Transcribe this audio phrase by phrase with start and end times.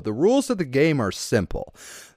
[0.00, 1.74] The rules of the game are simple.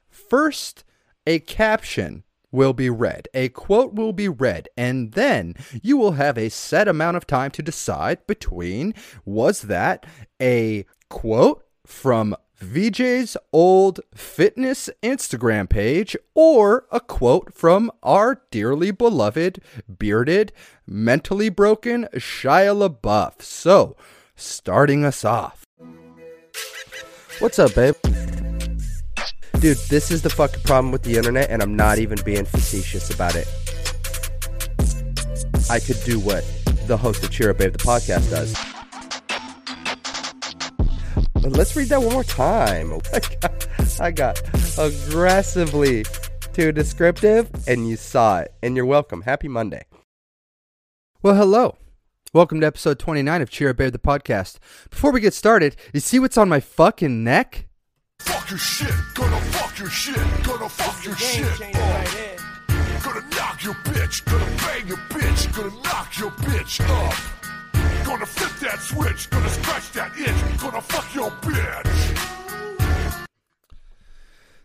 [0.10, 0.84] First,
[1.26, 6.38] a caption will be read, a quote will be read, and then you will have
[6.38, 8.94] a set amount of time to decide between
[9.26, 10.06] was that
[10.42, 19.62] a quote from VJ's old fitness Instagram page or a quote from our dearly beloved,
[20.00, 20.54] bearded,
[20.88, 23.42] mentally broken Shia LaBeouf.
[23.42, 23.98] So,
[24.36, 25.63] starting us off.
[27.40, 27.96] What's up, babe?
[29.60, 33.14] Dude, this is the fucking problem with the internet, and I'm not even being facetious
[33.14, 33.48] about it.
[35.70, 36.46] I could do what
[36.88, 38.54] the host of Cheer Up Babe, the podcast, does.
[41.34, 42.94] But let's read that one more time.
[43.02, 43.68] Oh I got,
[44.00, 44.42] I got
[44.78, 46.06] aggressively
[46.54, 48.54] too descriptive, and you saw it.
[48.62, 49.22] And you're welcome.
[49.22, 49.84] Happy Monday.
[51.22, 51.78] Well, hello.
[52.36, 54.58] Welcome to episode 29 of Cheer Up Babe, the podcast.
[54.90, 57.68] Before we get started, you see what's on my fucking neck?
[58.22, 61.46] Fuck your shit, gonna fuck your shit, gonna fuck your shit.
[61.46, 62.04] Uh,
[63.04, 68.04] gonna knock your bitch, gonna bang your bitch, gonna knock your bitch up.
[68.04, 72.43] Gonna flip that switch, gonna scratch that itch, gonna fuck your bitch.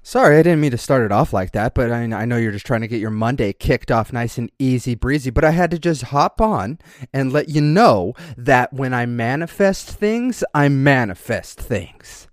[0.08, 2.50] Sorry, I didn't mean to start it off like that, but I, I know you're
[2.50, 5.28] just trying to get your Monday kicked off nice and easy breezy.
[5.28, 6.78] But I had to just hop on
[7.12, 12.26] and let you know that when I manifest things, I manifest things.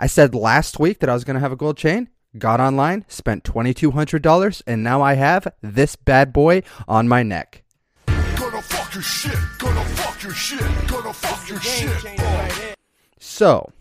[0.00, 3.04] I said last week that I was going to have a gold chain, got online,
[3.06, 7.64] spent $2,200, and now I have this bad boy on my neck.
[8.06, 12.74] Gonna fuck your shit, gonna fuck your shit, gonna fuck your shit.
[13.18, 13.72] So,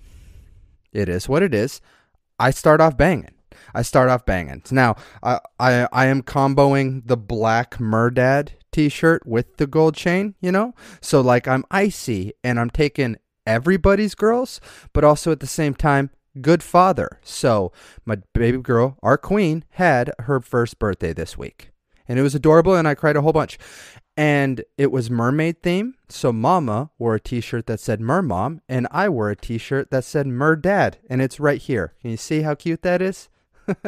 [0.91, 1.79] it is what it is.
[2.39, 3.33] I start off banging.
[3.73, 4.63] I start off banging.
[4.71, 10.51] Now, I, I, I am comboing the black Murdad t-shirt with the gold chain, you
[10.51, 10.73] know?
[11.01, 14.59] So like I'm icy and I'm taking everybody's girls,
[14.93, 16.09] but also at the same time,
[16.41, 17.19] good father.
[17.23, 17.71] So
[18.05, 21.69] my baby girl, our queen, had her first birthday this week.
[22.07, 23.57] And it was adorable and I cried a whole bunch.
[24.15, 25.95] And it was mermaid theme.
[26.07, 30.27] So mama wore a t-shirt that said mermom and I wore a t-shirt that said
[30.27, 31.93] murdad and it's right here.
[32.01, 33.29] Can you see how cute that is?
[33.67, 33.79] gonna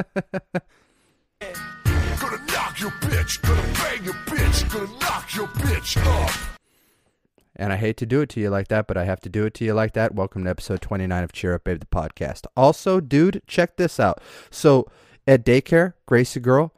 [2.47, 6.31] knock your bitch, gonna bang your bitch, gonna knock your bitch up.
[7.55, 9.45] And I hate to do it to you like that, but I have to do
[9.45, 10.13] it to you like that.
[10.13, 12.47] Welcome to episode 29 of Cheer Up Babe, the podcast.
[12.57, 14.21] Also, dude, check this out.
[14.49, 14.89] So
[15.27, 16.73] at daycare, Gracie girl,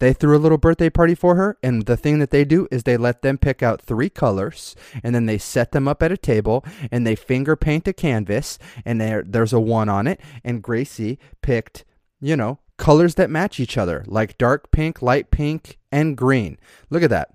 [0.00, 1.58] they threw a little birthday party for her.
[1.62, 5.14] And the thing that they do is they let them pick out three colors and
[5.14, 9.00] then they set them up at a table and they finger paint a canvas and
[9.00, 10.20] there, there's a one on it.
[10.44, 11.84] And Gracie picked,
[12.20, 16.58] you know, colors that match each other, like dark pink, light pink, and green.
[16.90, 17.34] Look at that.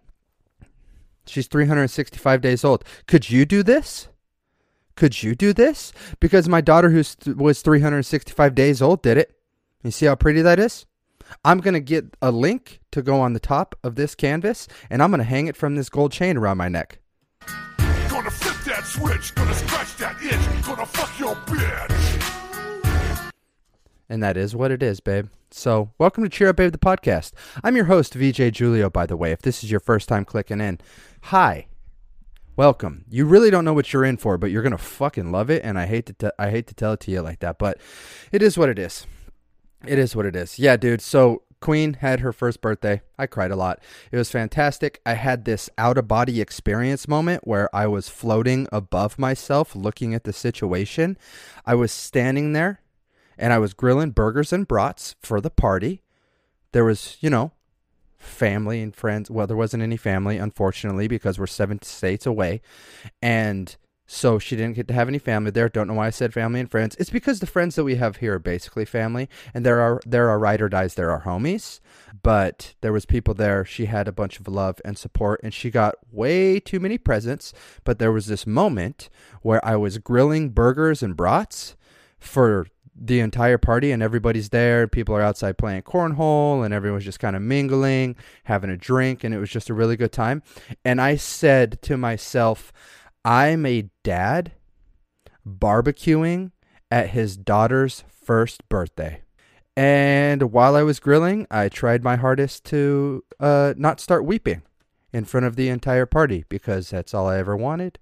[1.25, 2.83] She's 365 days old.
[3.07, 4.09] Could you do this?
[4.95, 5.91] Could you do this?
[6.19, 7.03] Because my daughter, who
[7.33, 9.35] was 365 days old, did it.
[9.83, 10.85] You see how pretty that is?
[11.43, 15.01] I'm going to get a link to go on the top of this canvas, and
[15.01, 16.99] I'm going to hang it from this gold chain around my neck.
[18.09, 23.31] Gonna flip that switch, gonna scratch that itch, gonna fuck your bitch.
[24.07, 25.27] And that is what it is, babe.
[25.49, 27.31] So, welcome to Cheer Up Babe, the podcast.
[27.63, 30.61] I'm your host, VJ Julio, by the way, if this is your first time clicking
[30.61, 30.79] in.
[31.23, 31.67] Hi.
[32.55, 33.05] Welcome.
[33.09, 35.63] You really don't know what you're in for, but you're going to fucking love it,
[35.63, 37.79] and I hate to te- I hate to tell it to you like that, but
[38.31, 39.07] it is what it is.
[39.85, 40.57] It is what it is.
[40.59, 41.01] Yeah, dude.
[41.01, 43.01] So, Queen had her first birthday.
[43.17, 43.81] I cried a lot.
[44.11, 44.99] It was fantastic.
[45.05, 50.13] I had this out of body experience moment where I was floating above myself looking
[50.13, 51.17] at the situation.
[51.65, 52.81] I was standing there
[53.37, 56.01] and I was grilling burgers and brats for the party.
[56.73, 57.53] There was, you know,
[58.17, 59.31] family and friends.
[59.31, 62.61] Well, there wasn't any family, unfortunately, because we're seven states away.
[63.21, 63.73] And
[64.05, 65.69] so she didn't get to have any family there.
[65.69, 66.95] Don't know why I said family and friends.
[66.99, 70.29] It's because the friends that we have here are basically family, and there are there
[70.29, 71.79] are ride or dies, there are homies.
[72.21, 73.65] But there was people there.
[73.65, 77.53] She had a bunch of love and support, and she got way too many presents.
[77.83, 79.09] But there was this moment
[79.41, 81.75] where I was grilling burgers and brats
[82.19, 84.87] for the entire party and everybody's there.
[84.87, 89.33] People are outside playing cornhole and everyone's just kind of mingling, having a drink, and
[89.33, 90.43] it was just a really good time.
[90.85, 92.71] And I said to myself,
[93.25, 94.51] I'm a dad
[95.47, 96.51] barbecuing
[96.91, 99.21] at his daughter's first birthday.
[99.75, 104.61] And while I was grilling, I tried my hardest to uh, not start weeping
[105.11, 107.97] in front of the entire party because that's all I ever wanted.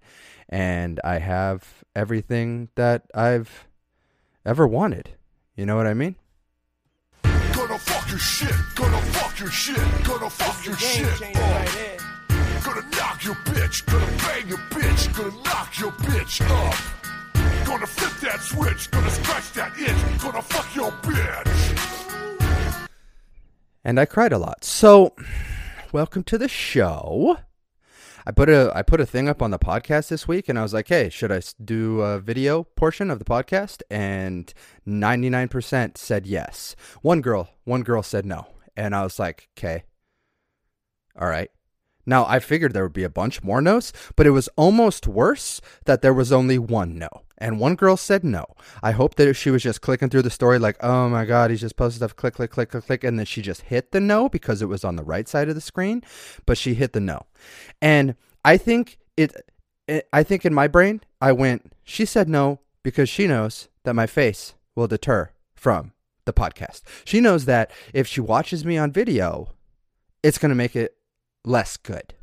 [0.50, 3.68] And I have everything that I've
[4.46, 5.12] ever wanted.
[5.56, 6.16] You know what I mean?
[7.54, 11.91] Gonna fuck your shit, gonna fuck your shit, gonna fuck your shit.
[13.24, 16.76] Your bitch, gonna bang your bitch, gonna knock your bitch up.
[17.68, 22.88] Gonna flip that switch, gonna scratch that itch, gonna fuck your bitch.
[23.84, 24.64] and I cried a lot.
[24.64, 25.14] So,
[25.92, 27.38] welcome to the show.
[28.26, 30.64] I put a I put a thing up on the podcast this week, and I
[30.64, 34.52] was like, "Hey, should I do a video portion of the podcast?" And
[34.84, 36.76] ninety nine percent said yes.
[37.04, 39.84] One girl, one girl said no, and I was like, "Okay,
[41.20, 41.52] all right."
[42.12, 45.62] Now I figured there would be a bunch more no's, but it was almost worse
[45.86, 48.48] that there was only one no, and one girl said no.
[48.84, 51.62] I hope that she was just clicking through the story like, "Oh my god, he's
[51.62, 54.28] just posted stuff." Click, click, click, click, click, and then she just hit the no
[54.28, 56.04] because it was on the right side of the screen,
[56.46, 57.28] but she hit the no.
[57.82, 59.34] And I think it,
[59.88, 63.96] it I think in my brain, I went, she said no because she knows that
[63.96, 65.94] my face will deter from
[66.26, 66.82] the podcast.
[67.06, 69.54] She knows that if she watches me on video,
[70.24, 70.98] it's going to make it
[71.44, 72.14] less good.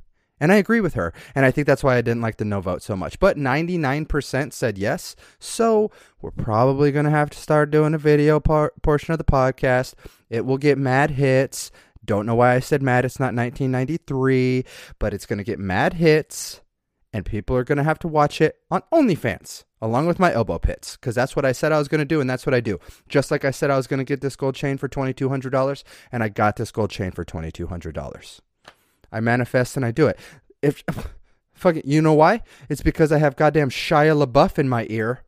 [0.41, 1.12] And I agree with her.
[1.35, 3.19] And I think that's why I didn't like the no vote so much.
[3.19, 5.17] But 99% said yes.
[5.38, 9.25] So we're probably going to have to start doing a video par- portion of the
[9.25, 9.94] podcast.
[10.31, 11.70] It will get mad hits.
[12.05, 13.05] Don't know why I said mad.
[13.05, 14.65] It's not 1993,
[14.99, 16.61] but it's going to get mad hits.
[17.12, 20.59] And people are going to have to watch it on OnlyFans along with my elbow
[20.59, 22.20] pits because that's what I said I was going to do.
[22.20, 22.79] And that's what I do.
[23.09, 25.82] Just like I said I was going to get this gold chain for $2,200.
[26.12, 28.41] And I got this gold chain for $2,200.
[29.12, 30.19] I manifest and I do it.
[30.62, 30.82] If
[31.52, 32.43] fuck it, you know why?
[32.69, 35.22] It's because I have goddamn Shia LaBeouf in my ear.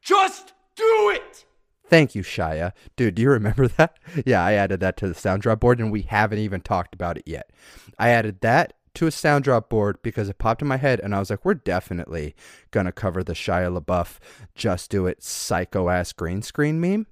[0.00, 1.44] Just do it.
[1.88, 2.72] Thank you, Shia.
[2.96, 3.98] Dude, do you remember that?
[4.24, 7.18] Yeah, I added that to the sound drop board and we haven't even talked about
[7.18, 7.50] it yet.
[7.98, 11.14] I added that to a sound drop board because it popped in my head and
[11.14, 12.34] I was like, we're definitely
[12.70, 14.18] going to cover the Shia LaBeouf
[14.54, 17.06] just do it psycho ass green screen meme.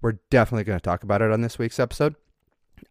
[0.00, 2.14] We're definitely going to talk about it on this week's episode.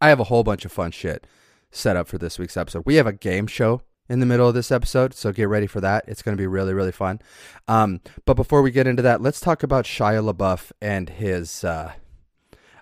[0.02, 1.26] I have a whole bunch of fun shit
[1.72, 2.84] set up for this week's episode.
[2.86, 5.82] We have a game show in the middle of this episode, so get ready for
[5.82, 6.06] that.
[6.08, 7.20] It's going to be really, really fun.
[7.68, 11.94] Um, but before we get into that, let's talk about Shia LaBeouf and his, uh,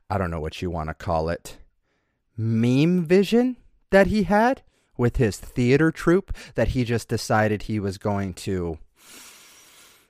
[0.09, 1.57] I don't know what you want to call it,
[2.37, 3.57] meme vision
[3.89, 4.61] that he had
[4.97, 8.77] with his theater troupe that he just decided he was going to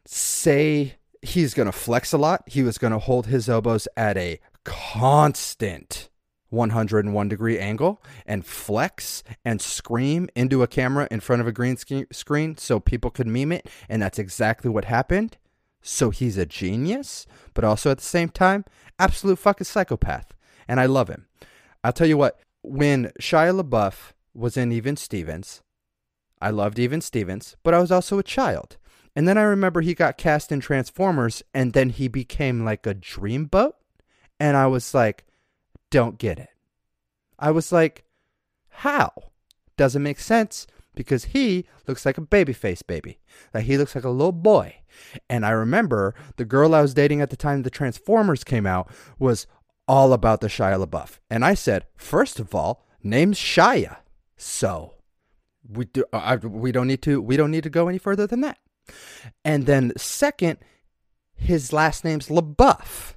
[0.05, 2.43] say he's going to flex a lot.
[2.47, 6.09] He was going to hold his elbows at a constant
[6.49, 11.77] 101 degree angle and flex and scream into a camera in front of a green
[12.11, 13.69] screen so people could meme it.
[13.89, 15.37] And that's exactly what happened.
[15.81, 18.65] So he's a genius, but also at the same time,
[18.97, 20.33] absolute fucking psychopath.
[20.67, 21.27] And I love him.
[21.83, 25.61] I'll tell you what, when Shia LaBeouf was in Even Stevens,
[26.41, 28.77] I loved Even Stevens, but I was also a child.
[29.15, 32.95] And then I remember he got cast in Transformers and then he became like a
[32.95, 33.73] dreamboat.
[34.39, 35.25] And I was like,
[35.95, 36.49] don't get it.
[37.39, 38.03] I was like,
[38.67, 39.11] how?
[39.77, 43.19] Doesn't make sense because he looks like a babyface baby.
[43.53, 44.75] Like he looks like a little boy.
[45.29, 48.91] And I remember the girl I was dating at the time the Transformers came out
[49.19, 49.47] was
[49.87, 51.19] all about the Shia LaBeouf.
[51.29, 53.95] And I said, first of all, name's Shia.
[54.35, 54.95] So
[55.65, 58.27] we do uh, I, we don't need to we don't need to go any further
[58.27, 58.57] than that.
[59.45, 60.59] And then second,
[61.37, 63.14] his last name's LaBeouf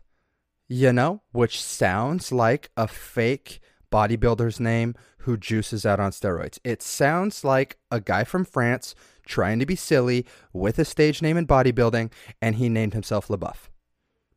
[0.68, 3.60] you know, which sounds like a fake
[3.90, 6.58] bodybuilder's name who juices out on steroids.
[6.62, 8.94] It sounds like a guy from France
[9.26, 13.68] trying to be silly with a stage name in bodybuilding, and he named himself LaBeouf.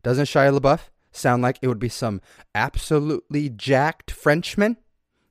[0.03, 2.21] Doesn't Shia LaBeouf sound like it would be some
[2.55, 4.77] absolutely jacked Frenchman?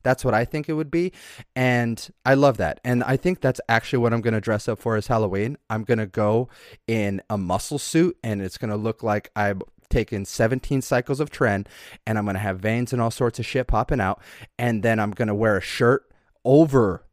[0.02, 1.12] That's what I think it would be.
[1.54, 2.80] And I love that.
[2.84, 5.58] And I think that's actually what I'm going to dress up for as Halloween.
[5.68, 6.48] I'm going to go
[6.86, 9.60] in a muscle suit and it's going to look like I'm
[9.90, 11.66] taking 17 cycles of Tren
[12.06, 14.22] and I'm going to have veins and all sorts of shit popping out.
[14.58, 16.10] And then I'm going to wear a shirt
[16.44, 17.04] over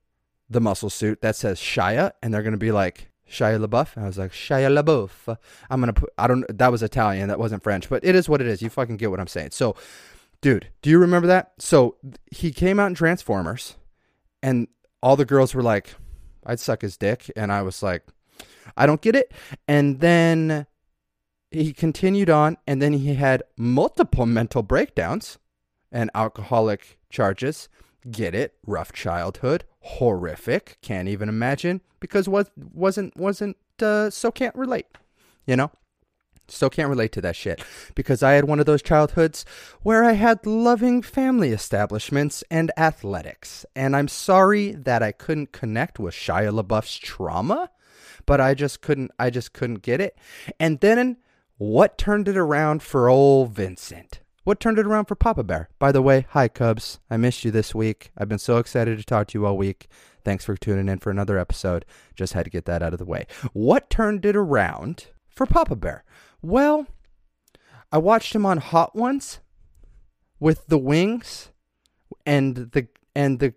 [0.50, 2.12] the muscle suit that says Shia.
[2.22, 3.96] And they're going to be like, Shia LaBeouf.
[3.96, 5.38] And I was like, Shia LaBeouf.
[5.70, 7.28] I'm going to put, I don't, that was Italian.
[7.28, 8.62] That wasn't French, but it is what it is.
[8.62, 9.52] You fucking get what I'm saying.
[9.52, 9.76] So,
[10.42, 11.54] dude, do you remember that?
[11.60, 11.98] So
[12.32, 13.76] he came out in Transformers
[14.42, 14.68] and
[15.02, 15.96] all the girls were like,
[16.46, 17.30] I'd suck his dick.
[17.36, 18.04] And I was like,
[18.76, 19.32] I don't get it.
[19.68, 20.68] And then
[21.51, 25.38] he continued on, and then he had multiple mental breakdowns
[25.92, 27.70] and alcoholic charges.
[28.10, 28.56] Get it?
[28.66, 30.77] Rough childhood, horrific.
[30.82, 34.88] Can't even imagine because was wasn't wasn't uh, so can't relate.
[35.46, 35.72] You know,
[36.48, 37.63] so can't relate to that shit
[37.96, 39.46] because I had one of those childhoods
[39.82, 46.00] where I had loving family establishments and athletics, and I'm sorry that I couldn't connect
[46.00, 47.72] with Shia LaBeouf's trauma,
[48.25, 49.12] but I just couldn't.
[49.20, 50.18] I just couldn't get it.
[50.60, 51.18] And then
[51.58, 54.22] what turned it around for old Vincent?
[54.44, 55.70] What turned it around for Papa Bear?
[55.78, 57.00] By the way, hi Cubs.
[57.10, 58.12] I missed you this week.
[58.18, 59.88] I've been so excited to talk to you all week.
[60.24, 61.86] Thanks for tuning in for another episode.
[62.16, 63.28] Just had to get that out of the way.
[63.54, 66.04] What turned it around for Papa Bear.
[66.42, 66.88] Well,
[67.92, 69.40] I watched him on Hot Ones
[70.40, 71.52] with the Wings
[72.26, 73.54] and the and the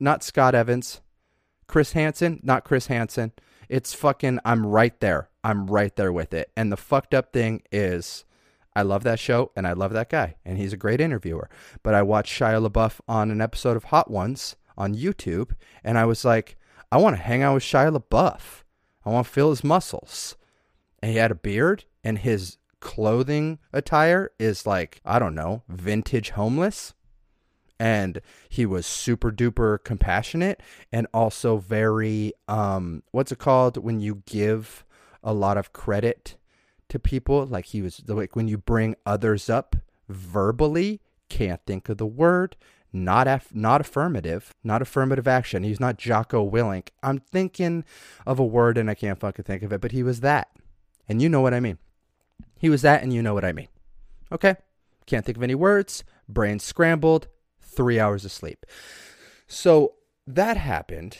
[0.00, 1.00] not Scott Evans,
[1.68, 3.32] Chris Hansen, not Chris Hansen.
[3.68, 5.29] It's fucking I'm right there.
[5.42, 6.50] I'm right there with it.
[6.56, 8.24] And the fucked up thing is
[8.74, 11.48] I love that show and I love that guy and he's a great interviewer.
[11.82, 16.04] But I watched Shia LaBeouf on an episode of Hot Ones on YouTube and I
[16.04, 16.56] was like,
[16.92, 18.62] I want to hang out with Shia LaBeouf.
[19.04, 20.36] I want to feel his muscles.
[21.02, 26.30] And he had a beard and his clothing attire is like, I don't know, vintage
[26.30, 26.94] homeless.
[27.78, 34.22] And he was super duper compassionate and also very um what's it called when you
[34.26, 34.84] give
[35.22, 36.36] a lot of credit
[36.88, 37.46] to people.
[37.46, 39.76] Like he was like when you bring others up
[40.08, 42.56] verbally can't think of the word
[42.92, 45.62] not aff- not affirmative not affirmative action.
[45.62, 46.88] He's not Jocko Willink.
[47.02, 47.84] I'm thinking
[48.26, 50.48] of a word and I can't fucking think of it but he was that.
[51.08, 51.78] And you know what I mean.
[52.58, 53.68] He was that and you know what I mean.
[54.32, 54.56] Okay?
[55.06, 56.04] Can't think of any words.
[56.28, 57.28] Brain scrambled.
[57.62, 58.66] 3 hours of sleep.
[59.46, 59.94] So
[60.26, 61.18] that happened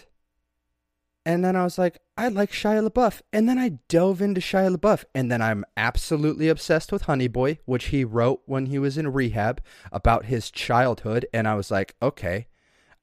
[1.30, 3.20] and then I was like, I like Shia LaBeouf.
[3.32, 5.04] And then I dove into Shia LaBeouf.
[5.14, 9.12] And then I'm absolutely obsessed with Honey Boy, which he wrote when he was in
[9.12, 11.26] rehab about his childhood.
[11.32, 12.48] And I was like, okay,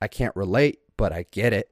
[0.01, 1.69] I can't relate, but I get it.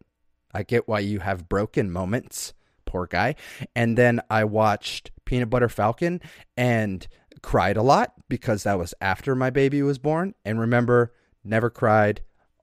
[0.54, 2.54] I get why you have broken moments.
[2.86, 3.36] Poor guy.
[3.76, 6.22] And then I watched Peanut Butter Falcon
[6.56, 7.06] and
[7.42, 10.36] cried a lot because that was after my baby was born.
[10.46, 11.12] And remember,
[11.44, 12.22] never cried,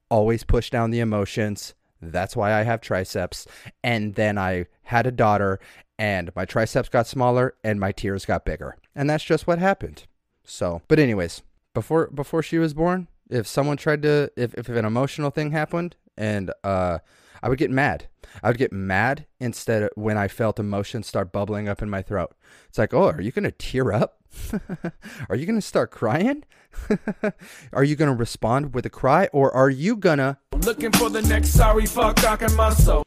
[0.09, 3.47] always push down the emotions that's why I have triceps.
[3.85, 5.61] And then I had a daughter,
[5.99, 8.77] and my triceps got smaller and my tears got bigger.
[8.95, 10.05] And that's just what happened.
[10.45, 11.43] So, but anyways,
[11.75, 15.97] before before she was born, if someone tried to if if an emotional thing happened
[16.17, 16.99] and uh
[17.43, 18.07] I would get mad.
[18.43, 22.03] I would get mad instead of when I felt emotions start bubbling up in my
[22.03, 22.35] throat.
[22.69, 24.22] It's like, "Oh, are you to tear up?
[25.29, 26.45] are you going to start crying?
[27.73, 31.11] are you going to respond with a cry or are you going to Looking for
[31.11, 33.05] the next sorry fuck rocking my soul.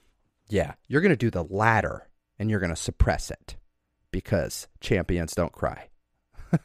[0.47, 3.55] Yeah, you're going to do the latter and you're going to suppress it
[4.11, 5.89] because champions don't cry.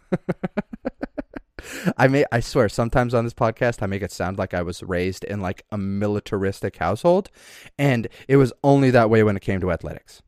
[1.97, 4.83] I may I swear sometimes on this podcast I make it sound like I was
[4.83, 7.31] raised in like a militaristic household
[7.79, 10.23] and it was only that way when it came to athletics.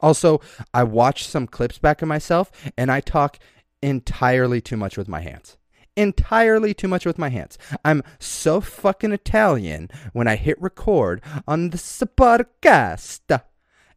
[0.00, 0.40] Also,
[0.72, 3.38] I watch some clips back of myself and I talk
[3.82, 5.56] entirely too much with my hands.
[5.96, 7.58] Entirely too much with my hands.
[7.84, 13.42] I'm so fucking Italian when I hit record on the podcast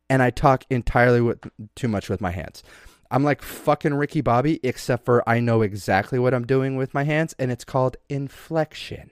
[0.09, 2.63] and I talk entirely with too much with my hands.
[3.11, 7.03] I'm like fucking Ricky Bobby, except for I know exactly what I'm doing with my
[7.03, 9.11] hands, and it's called inflection.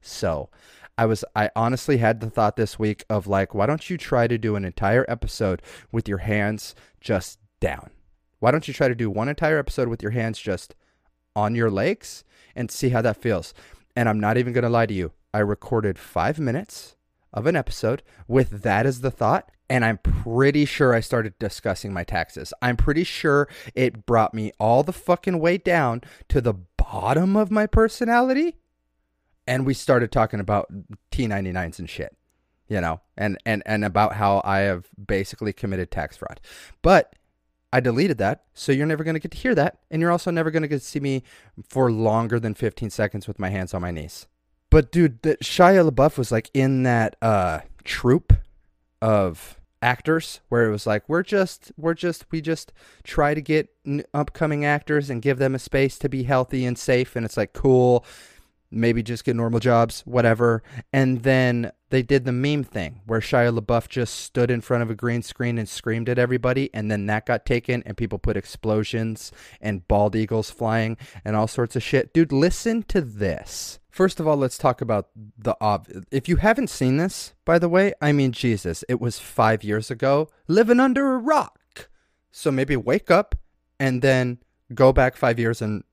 [0.00, 0.48] So
[0.96, 4.26] I was, I honestly had the thought this week of like, why don't you try
[4.28, 5.60] to do an entire episode
[5.90, 7.90] with your hands just down?
[8.38, 10.74] Why don't you try to do one entire episode with your hands just
[11.34, 12.24] on your legs
[12.54, 13.54] and see how that feels?
[13.96, 15.12] And I'm not even going to lie to you.
[15.32, 16.96] I recorded five minutes
[17.32, 19.50] of an episode with that as the thought.
[19.68, 22.52] And I'm pretty sure I started discussing my taxes.
[22.60, 27.50] I'm pretty sure it brought me all the fucking way down to the bottom of
[27.50, 28.58] my personality.
[29.46, 30.72] And we started talking about
[31.10, 32.16] T99s and shit,
[32.68, 36.40] you know, and, and, and about how I have basically committed tax fraud.
[36.82, 37.14] But
[37.72, 39.78] I deleted that, so you're never going to get to hear that.
[39.90, 41.24] And you're also never going to get to see me
[41.68, 44.26] for longer than 15 seconds with my hands on my knees.
[44.70, 48.32] But dude, the Shia LaBeouf was like in that uh troupe
[49.02, 52.72] of actors where it was like we're just we're just we just
[53.02, 53.68] try to get
[54.14, 57.52] upcoming actors and give them a space to be healthy and safe and it's like
[57.52, 58.02] cool
[58.74, 60.62] maybe just get normal jobs whatever
[60.92, 64.90] and then they did the meme thing where Shia LaBeouf just stood in front of
[64.90, 68.36] a green screen and screamed at everybody and then that got taken and people put
[68.36, 74.18] explosions and bald eagles flying and all sorts of shit dude listen to this First
[74.18, 75.86] of all, let's talk about the ob.
[76.10, 79.88] If you haven't seen this, by the way, I mean, Jesus, it was five years
[79.88, 81.88] ago, living under a rock.
[82.32, 83.36] So maybe wake up
[83.78, 84.38] and then
[84.74, 85.84] go back five years and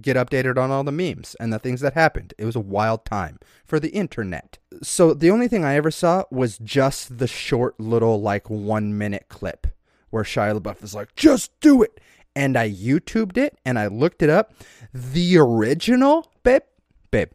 [0.00, 2.34] get updated on all the memes and the things that happened.
[2.38, 4.58] It was a wild time for the internet.
[4.82, 9.26] So the only thing I ever saw was just the short little, like, one minute
[9.28, 9.66] clip
[10.10, 12.00] where Shia LaBeouf is like, just do it.
[12.36, 14.52] And I YouTubed it and I looked it up.
[14.92, 16.62] The original, babe,
[17.10, 17.30] babe,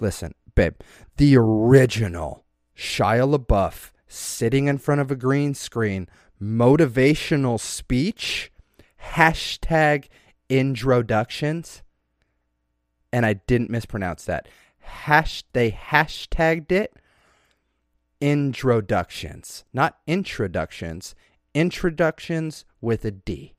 [0.00, 0.74] listen, babe,
[1.16, 2.44] the original
[2.76, 6.08] Shia LaBeouf sitting in front of a green screen,
[6.40, 8.52] motivational speech,
[9.12, 10.08] hashtag
[10.48, 11.82] introductions,
[13.14, 14.48] and I didn't mispronounce that.
[14.80, 16.96] Hash they hashtagged it
[18.20, 21.14] introductions, not introductions,
[21.54, 23.54] introductions with a D.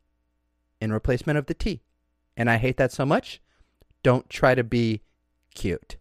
[0.81, 1.81] in replacement of the T.
[2.35, 3.41] And I hate that so much.
[4.03, 5.03] Don't try to be
[5.53, 5.95] cute.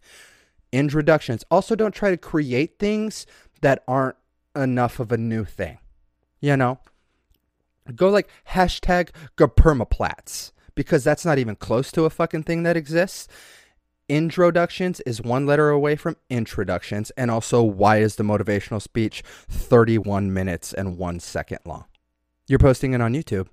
[0.73, 1.45] Introductions.
[1.49, 3.25] Also, don't try to create things
[3.61, 4.17] that aren't
[4.53, 5.77] enough of a new thing.
[6.41, 6.79] You know?
[7.95, 13.27] Go like hashtag Gepermaplats because that's not even close to a fucking thing that exists.
[14.07, 17.11] Introductions is one letter away from introductions.
[17.17, 21.85] And also, why is the motivational speech 31 minutes and one second long?
[22.47, 23.47] You're posting it on YouTube,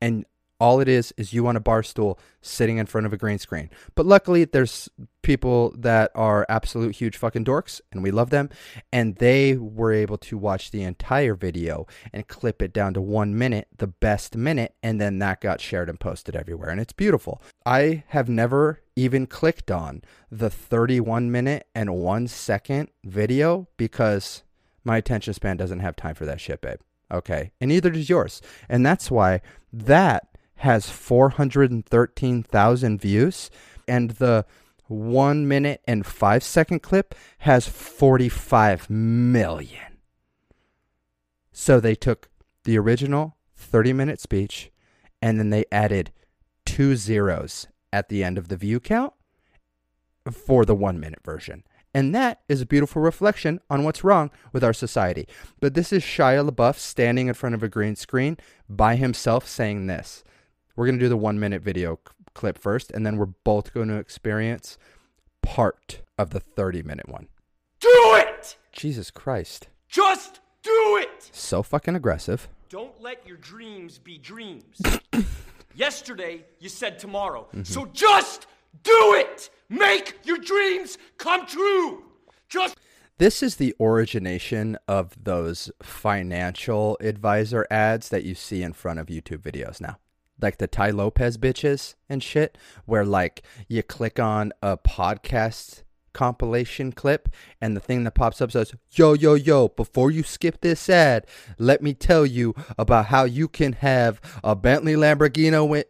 [0.00, 0.24] and
[0.58, 3.38] all it is is you on a bar stool sitting in front of a green
[3.38, 3.70] screen.
[3.94, 4.88] But luckily, there's
[5.22, 8.48] people that are absolute huge fucking dorks, and we love them.
[8.92, 13.36] And they were able to watch the entire video and clip it down to one
[13.36, 16.70] minute, the best minute, and then that got shared and posted everywhere.
[16.70, 17.42] And it's beautiful.
[17.64, 24.42] I have never even clicked on the 31 minute and one second video because
[24.84, 26.78] my attention span doesn't have time for that shit, babe.
[27.12, 27.52] Okay.
[27.60, 28.40] And neither does yours.
[28.68, 33.50] And that's why that has 413,000 views
[33.86, 34.44] and the
[34.88, 39.98] one minute and five second clip has 45 million.
[41.52, 42.30] So they took
[42.64, 44.70] the original 30 minute speech
[45.20, 46.12] and then they added
[46.64, 49.12] two zeros at the end of the view count
[50.30, 51.64] for the one minute version.
[51.94, 55.26] And that is a beautiful reflection on what's wrong with our society.
[55.60, 58.36] But this is Shia LaBeouf standing in front of a green screen
[58.68, 60.22] by himself saying this.
[60.76, 63.72] We're going to do the one minute video c- clip first, and then we're both
[63.72, 64.76] going to experience
[65.42, 67.28] part of the 30 minute one.
[67.80, 68.56] Do it!
[68.72, 69.68] Jesus Christ.
[69.88, 71.30] Just do it!
[71.32, 72.48] So fucking aggressive.
[72.68, 74.82] Don't let your dreams be dreams.
[75.74, 77.46] Yesterday, you said tomorrow.
[77.48, 77.62] Mm-hmm.
[77.62, 78.46] So just
[78.82, 79.48] do it!
[79.70, 82.04] Make your dreams come true!
[82.48, 82.76] Just
[83.18, 89.06] This is the origination of those financial advisor ads that you see in front of
[89.06, 89.96] YouTube videos now.
[90.40, 95.82] Like the Tai Lopez bitches and shit, where like you click on a podcast
[96.16, 97.28] compilation clip
[97.60, 101.26] and the thing that pops up says, Yo, yo, yo, before you skip this ad,
[101.58, 105.84] let me tell you about how you can have a Bentley Lamborghini,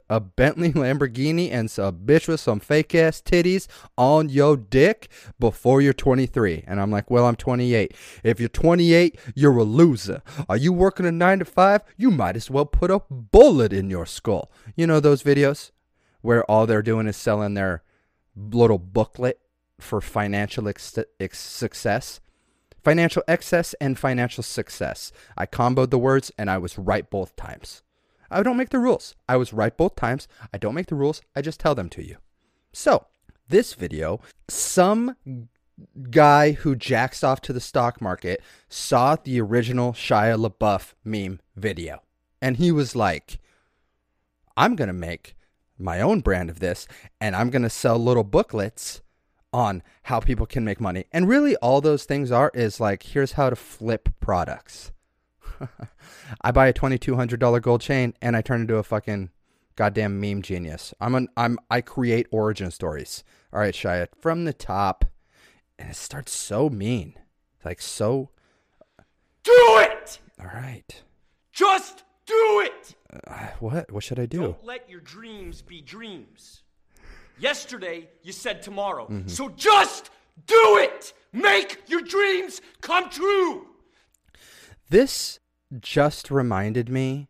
[0.10, 5.80] a Bentley Lamborghini and a bitch with some fake ass titties on your dick before
[5.80, 6.64] you're 23.
[6.66, 7.94] And I'm like, Well, I'm 28.
[8.24, 10.22] If you're 28, you're a loser.
[10.48, 11.82] Are you working a nine to five?
[11.96, 14.50] You might as well put a bullet in your skull.
[14.74, 15.70] You know those videos
[16.20, 17.84] where all they're doing is selling their
[18.34, 19.38] little booklet
[19.82, 22.20] for financial ex- ex- success.
[22.82, 25.12] Financial excess and financial success.
[25.36, 27.82] I comboed the words and I was right both times.
[28.30, 29.14] I don't make the rules.
[29.28, 30.26] I was right both times.
[30.52, 31.20] I don't make the rules.
[31.36, 32.16] I just tell them to you.
[32.72, 33.06] So,
[33.48, 35.16] this video, some
[36.10, 42.02] guy who jacks off to the stock market saw the original Shia LaBeouf meme video.
[42.40, 43.38] And he was like,
[44.56, 45.36] I'm going to make
[45.78, 46.86] my own brand of this
[47.20, 49.02] and I'm going to sell little booklets
[49.52, 51.04] on how people can make money.
[51.12, 54.92] And really, all those things are is like, here's how to flip products.
[56.40, 59.30] I buy a $2,200 gold chain and I turn into a fucking
[59.76, 60.94] goddamn meme genius.
[61.00, 63.24] I'm an, I'm, I create origin stories.
[63.52, 65.04] All right, Shia, from the top.
[65.78, 67.14] And it starts so mean.
[67.64, 68.30] Like, so,
[69.42, 70.20] do it!
[70.40, 71.02] all right.
[71.52, 72.94] Just do it!
[73.26, 73.92] Uh, what?
[73.92, 74.40] What should I do?
[74.40, 76.62] Don't let your dreams be dreams.
[77.38, 79.06] Yesterday, you said tomorrow.
[79.06, 79.28] Mm-hmm.
[79.28, 80.10] So just
[80.46, 81.12] do it!
[81.32, 83.66] Make your dreams come true!
[84.90, 85.40] This
[85.80, 87.28] just reminded me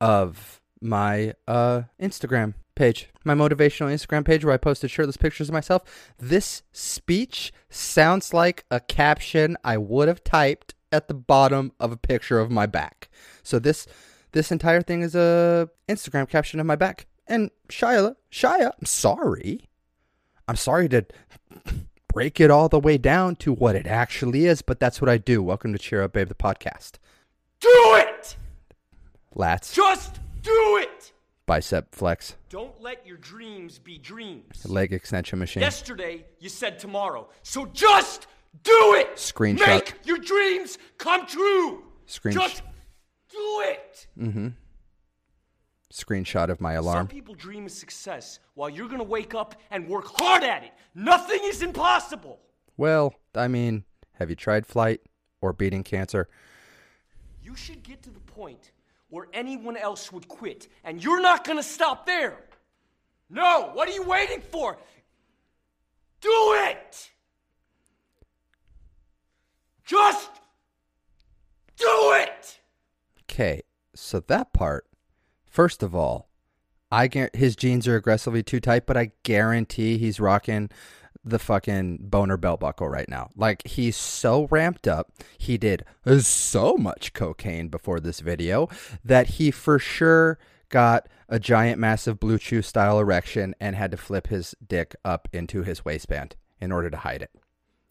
[0.00, 5.52] of my uh, Instagram page, my motivational Instagram page where I posted shirtless pictures of
[5.52, 5.82] myself.
[6.18, 11.96] This speech sounds like a caption I would have typed at the bottom of a
[11.96, 13.08] picture of my back.
[13.42, 13.86] So this
[14.32, 17.06] this entire thing is a Instagram caption of my back.
[17.28, 19.68] And Shia, Shia, I'm sorry.
[20.46, 21.04] I'm sorry to
[22.12, 25.18] break it all the way down to what it actually is, but that's what I
[25.18, 25.42] do.
[25.42, 26.92] Welcome to Cheer Up Babe, the podcast.
[27.60, 28.36] Do it!
[29.36, 31.12] Lats, Just do it!
[31.46, 34.66] bicep flex, Don't let your dreams be dreams.
[34.66, 35.62] leg extension machine.
[35.62, 37.28] Yesterday, you said tomorrow.
[37.42, 38.26] So just
[38.64, 39.16] do it!
[39.16, 39.66] Screenshot.
[39.66, 41.84] Make your dreams come true!
[42.06, 42.62] Screensh- Just
[43.30, 44.06] do it!
[44.18, 44.48] Mm-hmm.
[45.92, 46.98] Screenshot of my alarm.
[46.98, 50.72] Some people dream of success while you're gonna wake up and work hard at it.
[50.94, 52.40] Nothing is impossible.
[52.76, 55.00] Well, I mean, have you tried flight
[55.40, 56.28] or beating cancer?
[57.42, 58.72] You should get to the point
[59.08, 62.44] where anyone else would quit, and you're not gonna stop there.
[63.30, 64.76] No, what are you waiting for?
[66.20, 67.10] Do it!
[69.84, 70.30] Just
[71.76, 72.60] do it!
[73.22, 73.62] Okay,
[73.94, 74.87] so that part
[75.48, 76.28] First of all,
[76.90, 80.70] I his jeans are aggressively too tight, but I guarantee he's rocking
[81.24, 83.28] the fucking boner belt buckle right now.
[83.36, 85.12] Like he's so ramped up.
[85.36, 85.84] He did
[86.20, 88.68] so much cocaine before this video
[89.04, 90.38] that he for sure
[90.70, 95.62] got a giant massive BlueChew style erection and had to flip his dick up into
[95.62, 97.30] his waistband in order to hide it.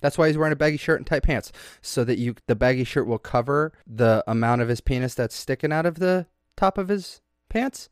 [0.02, 2.84] That's why he's wearing a baggy shirt and tight pants so that you the baggy
[2.84, 6.88] shirt will cover the amount of his penis that's sticking out of the top of
[6.88, 7.90] his pants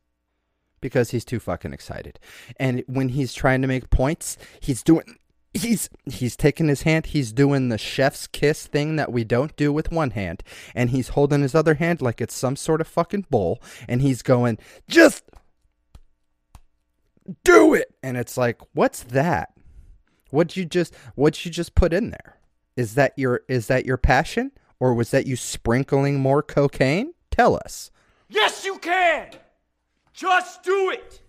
[0.81, 2.19] because he's too fucking excited.
[2.57, 5.17] And when he's trying to make points, he's doing
[5.55, 9.73] he's he's taking his hand, he's doing the chef's kiss thing that we don't do
[9.73, 10.43] with one hand,
[10.75, 14.21] and he's holding his other hand like it's some sort of fucking bowl, and he's
[14.21, 15.23] going, "Just
[17.43, 19.53] do it." And it's like, "What's that?
[20.29, 22.37] What'd you just what'd you just put in there?
[22.75, 27.13] Is that your is that your passion or was that you sprinkling more cocaine?
[27.31, 27.91] Tell us."
[28.27, 29.29] Yes, you can!
[30.15, 31.21] Just do it!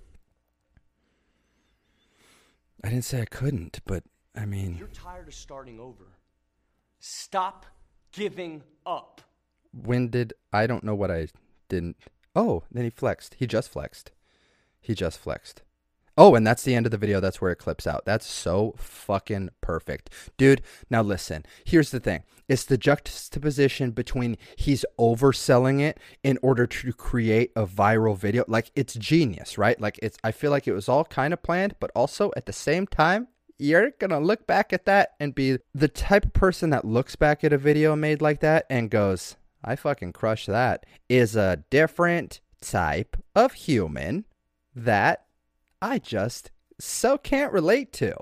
[2.84, 4.04] I didn't say I couldn't, but
[4.36, 6.04] I mean, You're tired of starting over.
[7.00, 7.66] Stop
[8.12, 9.20] giving up.
[9.72, 11.28] when did I don't know what I
[11.68, 11.96] didn't.
[12.36, 13.34] Oh, then he flexed.
[13.38, 14.12] He just flexed.
[14.80, 15.62] He just flexed.
[16.16, 17.20] Oh, and that's the end of the video.
[17.20, 18.04] That's where it clips out.
[18.06, 20.10] That's so fucking perfect.
[20.38, 21.44] Dude, now listen.
[21.64, 22.22] Here's the thing.
[22.48, 28.44] It's the juxtaposition between he's overselling it in order to create a viral video.
[28.48, 29.80] Like it's genius, right?
[29.80, 32.52] Like it's I feel like it was all kind of planned, but also at the
[32.52, 36.84] same time, you're gonna look back at that and be the type of person that
[36.84, 41.36] looks back at a video made like that and goes, I fucking crushed that, is
[41.36, 44.24] a different type of human
[44.74, 45.25] that
[45.80, 48.16] I just so can't relate to.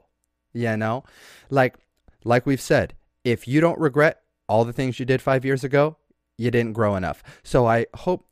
[0.53, 1.05] You know?
[1.51, 1.77] Like
[2.25, 5.97] like we've said, if you don't regret all the things you did 5 years ago,
[6.37, 7.23] you didn't grow enough.
[7.43, 8.27] So I hope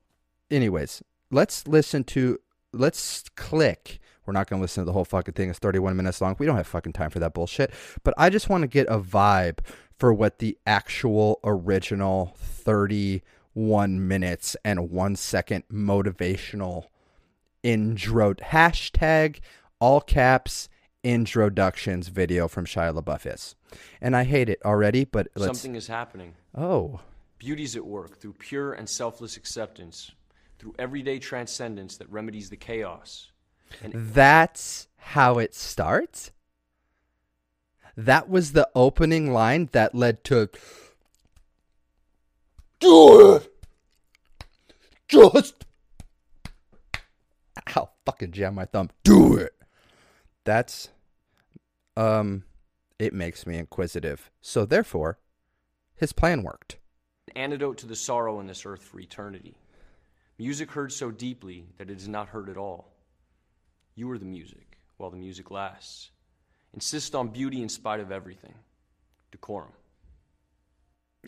[0.51, 2.39] anyways, let's listen to
[2.73, 3.99] let's click.
[4.25, 5.51] We're not going to listen to the whole fucking thing.
[5.51, 6.37] It's 31 minutes long.
[6.39, 7.73] We don't have fucking time for that bullshit.
[8.05, 9.59] But I just want to get a vibe
[9.99, 16.87] for what the actual original 31 minutes and 1 second motivational
[17.63, 19.41] intro hashtag
[19.81, 20.69] all caps
[21.03, 23.55] introductions video from Shia LaBeouf is.
[24.01, 26.35] And I hate it already, but let's Something is happening.
[26.57, 27.01] Oh,
[27.39, 30.13] Beauty's at work through pure and selfless acceptance,
[30.59, 33.33] through everyday transcendence that remedies the chaos.
[33.93, 36.31] that's how it starts.
[37.97, 40.49] That was the opening line that led to
[42.81, 43.53] Do it.
[45.09, 45.65] Just
[48.13, 48.91] fucking jam my thumb.
[49.05, 49.55] Do it.
[50.45, 50.91] That's
[51.97, 52.45] um
[52.99, 54.31] it makes me inquisitive.
[54.43, 55.19] So therefore,
[55.95, 56.77] his plan worked.
[57.29, 59.57] An antidote to the sorrow in this earth for eternity.
[60.39, 62.93] Music heard so deeply that it is not heard at all.
[63.95, 66.11] You are the music while the music lasts.
[66.75, 68.55] Insist on beauty in spite of everything.
[69.31, 69.73] Decorum.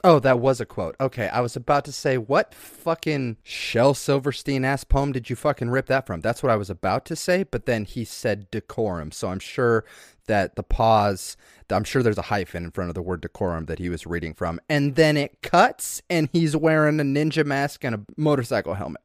[0.03, 0.97] Oh, that was a quote.
[1.01, 5.71] Okay, I was about to say, what fucking Shel Silverstein ass poem did you fucking
[5.71, 6.21] rip that from?
[6.21, 9.13] That's what I was about to say, but then he said decorum.
[9.13, 9.85] So I'm sure
[10.27, 11.37] that the pause,
[11.71, 14.35] I'm sure there's a hyphen in front of the word decorum that he was reading
[14.35, 14.61] from.
[14.69, 19.01] And then it cuts and he's wearing a ninja mask and a motorcycle helmet.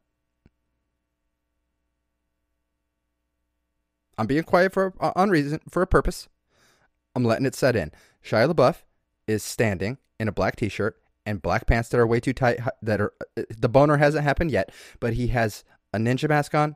[4.17, 6.27] I'm being quiet for uh, on reason for a purpose.
[7.15, 7.91] I'm letting it set in.
[8.23, 8.83] Shia LaBeouf
[9.27, 12.99] is standing in a black t-shirt and black pants that are way too tight that
[13.01, 16.75] are uh, the boner hasn't happened yet, but he has a ninja mask on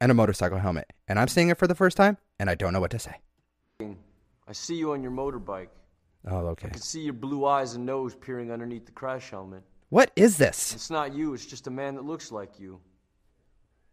[0.00, 0.92] and a motorcycle helmet.
[1.08, 3.16] And I'm seeing it for the first time and I don't know what to say.
[3.80, 5.68] I see you on your motorbike.
[6.26, 6.68] Oh, okay.
[6.68, 9.62] I can see your blue eyes and nose peering underneath the crash helmet.
[9.90, 10.74] What is this?
[10.74, 12.80] It's not you, it's just a man that looks like you.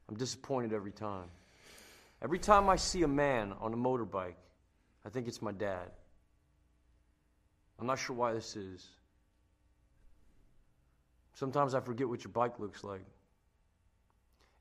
[0.09, 1.25] I'm disappointed every time.
[2.21, 4.35] Every time I see a man on a motorbike,
[5.05, 5.91] I think it's my dad.
[7.81, 8.85] I'm not sure why this is.
[11.33, 13.03] Sometimes I forget what your bike looks like.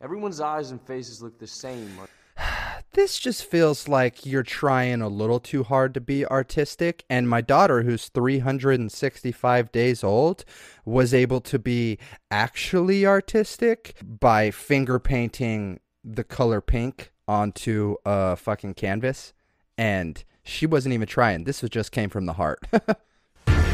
[0.01, 1.91] Everyone's eyes and faces look the same.
[2.93, 7.05] This just feels like you're trying a little too hard to be artistic.
[7.09, 10.45] And my daughter, who's 365 days old,
[10.85, 11.99] was able to be
[12.33, 19.35] actually artistic by finger painting the color pink onto a fucking canvas.
[19.79, 21.45] And she wasn't even trying.
[21.45, 22.67] This was just came from the heart.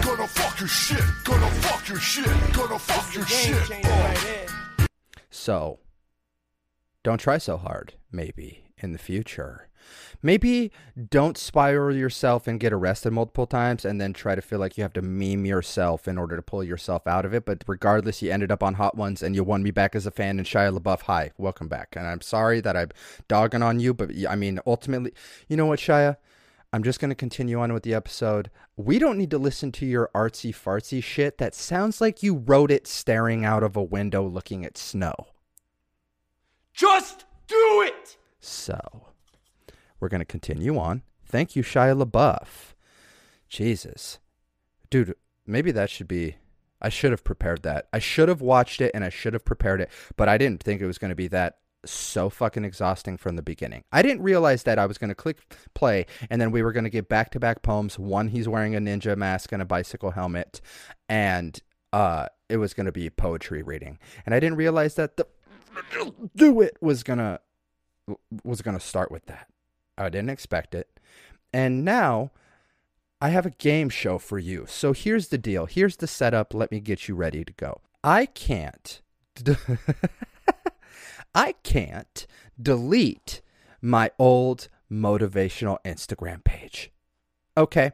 [0.07, 1.03] Gonna fuck your shit.
[1.25, 2.55] Gonna fuck your shit.
[2.55, 3.85] Gonna fuck your shit.
[3.85, 4.89] up.
[5.31, 5.81] so
[7.03, 8.63] don't try so hard, maybe.
[8.79, 9.69] in the future.
[10.23, 10.71] Maybe
[11.11, 14.83] don't spiral yourself and get arrested multiple times and then try to feel like you
[14.83, 17.45] have to meme yourself in order to pull yourself out of it.
[17.45, 20.13] But regardless, you ended up on Hot Ones and you won me back as a
[20.13, 20.39] fan.
[20.39, 21.95] And Shia LaBeouf, hi, welcome back.
[21.97, 22.91] And I'm sorry that I'm
[23.27, 25.13] dogging on you, but I mean, ultimately,
[25.49, 26.17] you know what, Shia?
[26.73, 28.51] I'm just going to continue on with the episode.
[28.77, 32.71] We don't need to listen to your artsy fartsy shit that sounds like you wrote
[32.71, 35.15] it staring out of a window looking at snow.
[36.75, 38.17] Just do it!
[38.41, 38.79] So,
[39.99, 41.03] we're going to continue on.
[41.25, 42.75] Thank you, Shia LaBeouf.
[43.49, 44.19] Jesus.
[44.91, 45.15] Dude,
[45.47, 46.37] maybe that should be.
[46.81, 47.89] I should have prepared that.
[47.93, 50.81] I should have watched it and I should have prepared it, but I didn't think
[50.81, 51.59] it was going to be that
[51.91, 53.85] so fucking exhausting from the beginning.
[53.93, 55.39] I didn't realize that I was going to click
[55.75, 57.99] play and then we were going to get back to back poems.
[57.99, 60.61] One, he's wearing a ninja mask and a bicycle helmet,
[61.09, 61.61] and
[61.93, 63.99] uh, it was going to be poetry reading.
[64.25, 65.27] And I didn't realize that the
[66.37, 67.41] do it was gonna
[68.45, 69.49] was gonna start with that.
[69.99, 70.89] I didn't expect it.
[71.53, 72.33] And now
[73.21, 74.67] I have a game show for you.
[74.69, 75.67] So here's the deal.
[75.67, 76.53] Here's the setup.
[76.55, 77.81] Let me get you ready to go.
[78.05, 79.01] I can't
[81.37, 82.27] I can't
[82.61, 83.43] delete
[83.83, 86.91] my old motivational Instagram page.
[87.57, 87.93] Okay?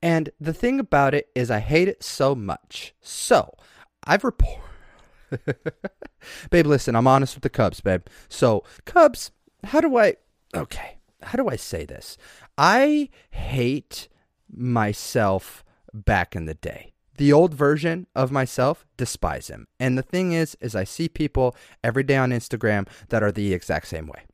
[0.00, 2.94] And the thing about it is I hate it so much.
[3.00, 3.54] So,
[4.04, 4.62] I've reported
[6.50, 8.02] babe, listen, I'm honest with the Cubs, babe.
[8.28, 9.32] So, Cubs,
[9.64, 10.14] how do I
[10.54, 12.16] okay, how do I say this?
[12.56, 14.08] I hate
[14.48, 16.92] myself back in the day.
[17.16, 19.66] The old version of myself despise him.
[19.80, 23.52] And the thing is is I see people every day on Instagram that are the
[23.52, 24.24] exact same way.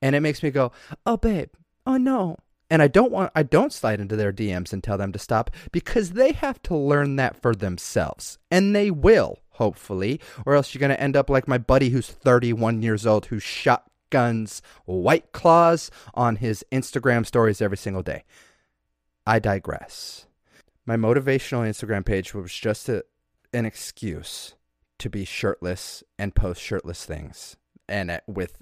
[0.00, 0.72] And it makes me go,
[1.06, 1.50] "Oh, babe.
[1.86, 2.36] Oh no.
[2.70, 5.50] And I don't want I don't slide into their DMs and tell them to stop
[5.70, 8.38] because they have to learn that for themselves.
[8.50, 12.08] And they will, hopefully, or else you're going to end up like my buddy who's
[12.08, 18.24] 31 years old who shotguns white claws on his Instagram stories every single day.
[19.26, 20.26] I digress.
[20.86, 23.04] My motivational Instagram page was just a,
[23.52, 24.54] an excuse
[24.98, 27.56] to be shirtless and post shirtless things
[27.88, 28.58] and uh, with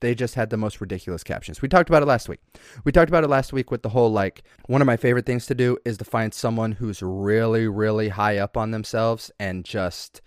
[0.00, 1.60] they just had the most ridiculous captions.
[1.60, 2.40] We talked about it last week.
[2.84, 5.44] We talked about it last week with the whole like one of my favorite things
[5.46, 10.22] to do is to find someone who's really really high up on themselves and just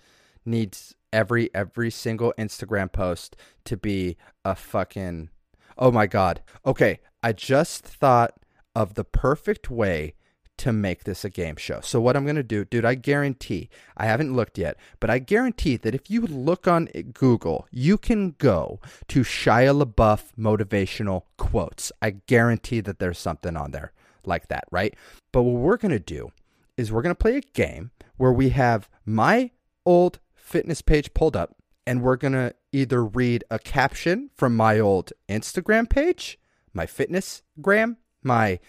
[0.46, 5.30] needs every every single Instagram post to be a fucking
[5.78, 6.42] Oh my god.
[6.66, 8.34] Okay, I just thought
[8.76, 10.14] of the perfect way
[10.60, 11.80] to make this a game show.
[11.82, 15.20] So what I'm going to do, dude, I guarantee, I haven't looked yet, but I
[15.20, 21.92] guarantee that if you look on Google, you can go to Shia LaBeouf motivational quotes.
[22.02, 23.92] I guarantee that there's something on there
[24.26, 24.96] like that, right?
[25.32, 26.32] But what we're going to do
[26.78, 29.52] is we're going to play a game where we have my
[29.86, 34.80] old fitness page pulled up and we're going to either read a caption from my
[34.80, 36.38] old Instagram page,
[36.74, 38.60] my fitness gram, my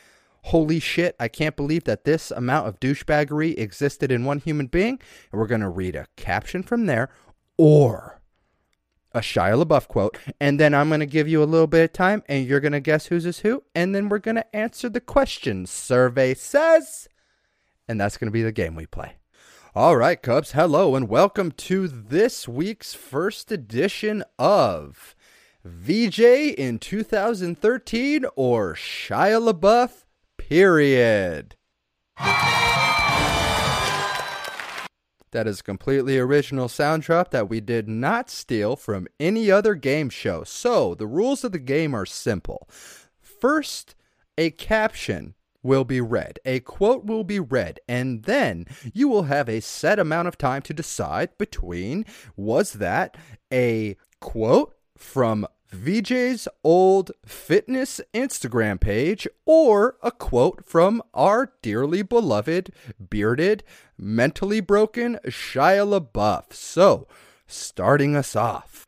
[0.45, 5.01] holy shit, I can't believe that this amount of douchebaggery existed in one human being.
[5.33, 7.11] And we're going to read a caption from there
[7.57, 8.21] or
[9.13, 10.19] a Shia LaBeouf quote.
[10.41, 12.73] And then I'm going to give you a little bit of time and you're going
[12.73, 13.65] to guess who's is who.
[13.75, 17.09] And then we're going to answer the question survey says.
[17.89, 19.17] And that's going to be the game we play.
[19.75, 25.15] All right, Cubs, hello and welcome to this week's first edition of
[25.65, 30.05] VJ in 2013 or Shia LaBeouf
[30.51, 31.55] period.
[35.31, 39.77] That is a completely original sound drop that we did not steal from any other
[39.77, 40.43] game show.
[40.43, 42.69] So, the rules of the game are simple.
[43.21, 43.95] First,
[44.37, 49.49] a caption will be read, a quote will be read, and then you will have
[49.49, 52.05] a set amount of time to decide between
[52.37, 53.17] was that
[53.53, 62.73] a quote from VJ's old fitness Instagram page or a quote from our dearly beloved,
[63.09, 63.63] bearded,
[63.97, 66.53] mentally broken Shia LaBeouf.
[66.53, 67.07] So,
[67.47, 68.87] starting us off.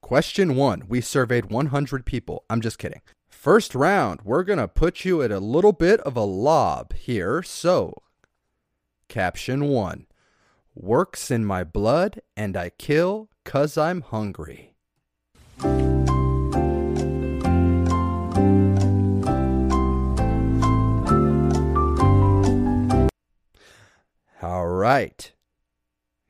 [0.00, 2.44] Question one We surveyed 100 people.
[2.48, 3.02] I'm just kidding.
[3.28, 7.42] First round, we're going to put you at a little bit of a lob here.
[7.42, 8.02] So,
[9.08, 10.06] caption one
[10.74, 14.74] Works in my blood and I kill cause I'm hungry.
[24.42, 25.32] All right.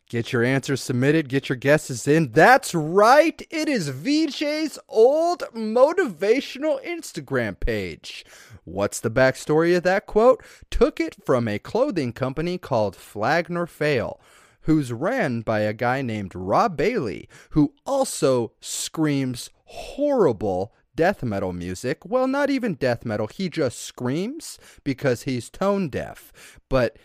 [0.08, 2.32] Get your answers submitted, get your guesses in.
[2.32, 8.24] That's right, it is VJ's old motivational Instagram page.
[8.64, 10.42] What's the backstory of that quote?
[10.68, 14.20] Took it from a clothing company called Flag Nor Fail,
[14.62, 22.04] who's ran by a guy named Rob Bailey, who also screams horrible death metal music.
[22.04, 23.28] Well, not even death metal.
[23.28, 26.58] He just screams because he's tone deaf.
[26.68, 26.98] But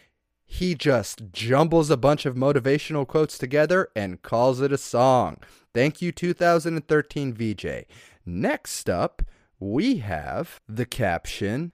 [0.46, 5.38] he just jumbles a bunch of motivational quotes together and calls it a song.
[5.74, 7.86] Thank you, 2013 VJ.
[8.26, 9.22] Next up,
[9.60, 11.72] we have the caption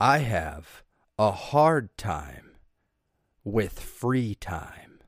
[0.00, 0.82] I have
[1.18, 2.56] a hard time
[3.44, 5.00] with free time.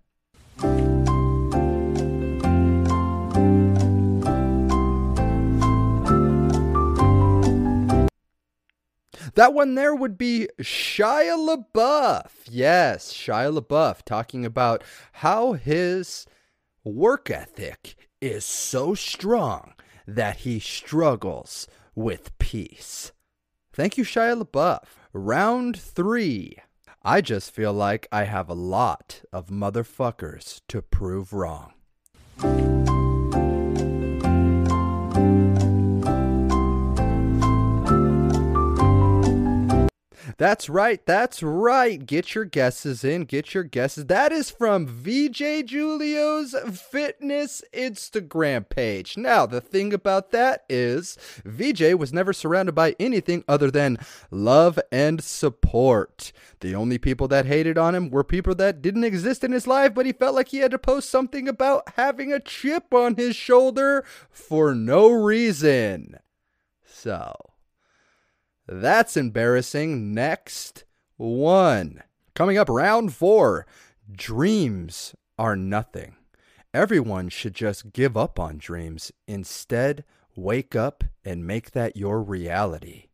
[9.34, 12.30] That one there would be Shia LaBeouf.
[12.48, 16.26] Yes, Shia LaBeouf talking about how his
[16.84, 19.74] work ethic is so strong
[20.06, 23.12] that he struggles with peace.
[23.72, 24.84] Thank you, Shia LaBeouf.
[25.12, 26.56] Round three.
[27.02, 31.72] I just feel like I have a lot of motherfuckers to prove wrong.
[40.36, 41.04] That's right.
[41.06, 42.04] That's right.
[42.04, 43.24] Get your guesses in.
[43.24, 44.06] Get your guesses.
[44.06, 49.16] That is from VJ Julio's fitness Instagram page.
[49.16, 53.98] Now, the thing about that is VJ was never surrounded by anything other than
[54.30, 56.32] love and support.
[56.60, 59.94] The only people that hated on him were people that didn't exist in his life,
[59.94, 63.36] but he felt like he had to post something about having a chip on his
[63.36, 66.18] shoulder for no reason.
[66.84, 67.53] So.
[68.66, 70.14] That's embarrassing.
[70.14, 70.84] Next
[71.16, 72.02] one.
[72.34, 73.66] Coming up, round four.
[74.10, 76.16] Dreams are nothing.
[76.72, 79.12] Everyone should just give up on dreams.
[79.28, 83.06] Instead, wake up and make that your reality.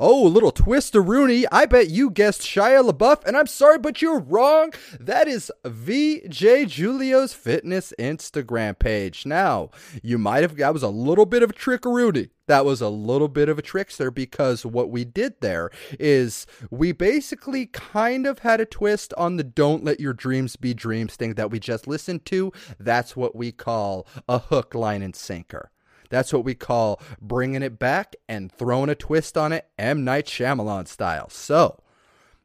[0.00, 1.44] Oh, a little twist of Rooney.
[1.52, 4.72] I bet you guessed Shia LaBeouf, and I'm sorry, but you're wrong.
[4.98, 9.26] That is VJ Julio's fitness Instagram page.
[9.26, 9.70] Now,
[10.02, 12.30] you might have, that was a little bit of a trick Rooney.
[12.46, 16.92] That was a little bit of a trickster because what we did there is we
[16.92, 21.34] basically kind of had a twist on the don't let your dreams be dreams thing
[21.34, 22.52] that we just listened to.
[22.78, 25.70] That's what we call a hook, line, and sinker.
[26.12, 30.04] That's what we call bringing it back and throwing a twist on it, M.
[30.04, 31.30] Night Shyamalan style.
[31.30, 31.80] So,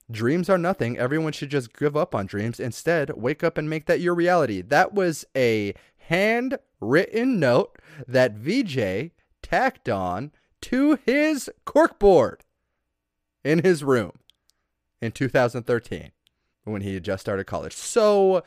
[0.10, 0.98] dreams are nothing.
[0.98, 2.62] Everyone should just give up on dreams.
[2.62, 4.62] Instead, wake up and make that your reality.
[4.62, 7.78] That was a handwritten note
[8.08, 12.40] that VJ tacked on to his corkboard
[13.44, 14.14] in his room
[15.02, 16.12] in 2013
[16.64, 17.74] when he had just started college.
[17.74, 18.44] So,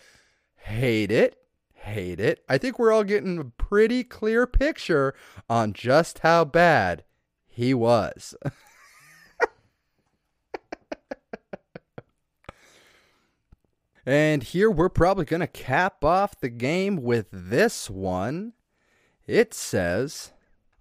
[0.56, 1.39] hate it
[1.80, 2.44] hate it.
[2.48, 5.14] I think we're all getting a pretty clear picture
[5.48, 7.04] on just how bad
[7.48, 8.34] he was.
[14.06, 18.52] and here we're probably going to cap off the game with this one.
[19.26, 20.32] It says.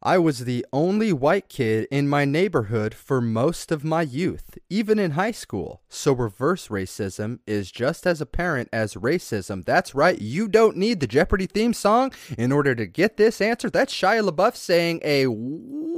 [0.02, 4.98] I was the only white kid in my neighborhood for most of my youth, even
[4.98, 5.82] in high school.
[5.90, 9.66] So reverse racism is just as apparent as racism.
[9.66, 13.70] That's right, you don't need the Jeopardy theme song in order to get this answer.
[13.70, 15.26] That's Shia LaBeouf saying a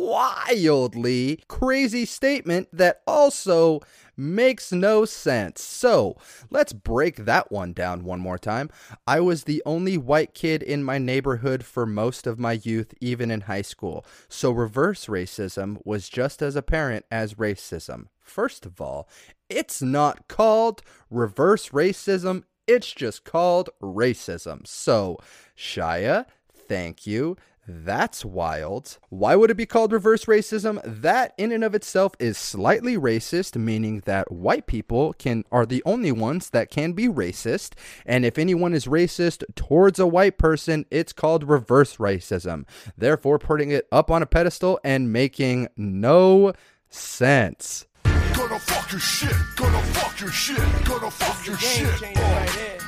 [0.02, 3.82] wildly crazy statement that also
[4.16, 5.62] makes no sense.
[5.62, 6.18] So
[6.50, 8.70] let's break that one down one more time.
[9.08, 13.32] I was the only white kid in my neighborhood for most of my youth, even
[13.32, 14.06] in high school.
[14.30, 18.08] So reverse racism was just as apparent as racism.
[18.20, 19.10] First of all,
[19.50, 24.66] it's not called reverse racism, it's just called racism.
[24.66, 25.18] So,
[25.58, 27.36] Shia, thank you.
[27.68, 28.98] That's wild.
[29.10, 30.82] Why would it be called reverse racism?
[30.84, 35.84] That in and of itself is slightly racist, meaning that white people can are the
[35.86, 37.74] only ones that can be racist,
[38.06, 42.66] and if anyone is racist towards a white person, it's called reverse racism.
[42.98, 46.54] Therefore putting it up on a pedestal and making no
[46.90, 47.86] sense.
[48.34, 52.82] Gonna fuck your shit, gonna fuck your shit, gonna fuck your shit up.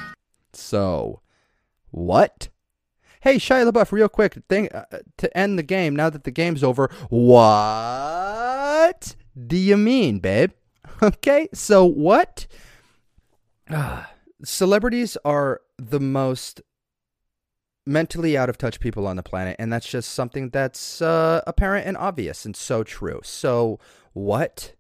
[0.52, 1.22] So,
[1.92, 2.50] what?
[3.24, 4.84] Hey, Shia LaBeouf, real quick, thing uh,
[5.16, 5.96] to end the game.
[5.96, 7.56] Now that the game's over, what
[9.48, 10.52] do you mean, babe?
[11.02, 12.48] Okay, so what?
[13.70, 14.12] Ah,
[14.44, 16.62] celebrities are the most
[17.86, 21.88] mentally out of touch people on the planet, and that's just something that's uh, apparent
[21.88, 23.22] and obvious and so true.
[23.24, 23.80] So,
[24.12, 24.74] what?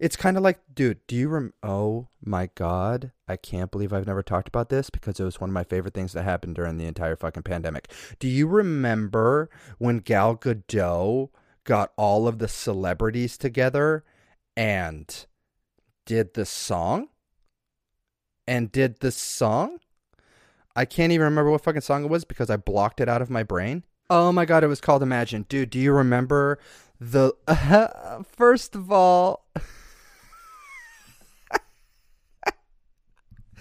[0.00, 1.52] It's kind of like, dude, do you rem?
[1.62, 5.50] Oh my god, I can't believe I've never talked about this because it was one
[5.50, 7.92] of my favorite things that happened during the entire fucking pandemic.
[8.18, 11.28] Do you remember when Gal Gadot
[11.64, 14.04] got all of the celebrities together
[14.56, 15.26] and
[16.06, 17.08] did the song?
[18.50, 19.78] and did the song.
[20.74, 23.30] I can't even remember what fucking song it was because I blocked it out of
[23.30, 23.84] my brain.
[24.10, 25.46] Oh my god, it was called Imagine.
[25.48, 26.58] Dude, do you remember
[27.00, 27.32] the
[28.36, 29.46] first of all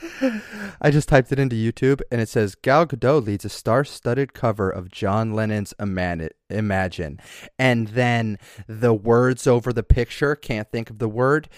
[0.82, 4.70] I just typed it into YouTube and it says Gal Gadot leads a star-studded cover
[4.70, 7.20] of John Lennon's Imagine.
[7.58, 8.38] And then
[8.68, 11.50] the words over the picture, can't think of the word,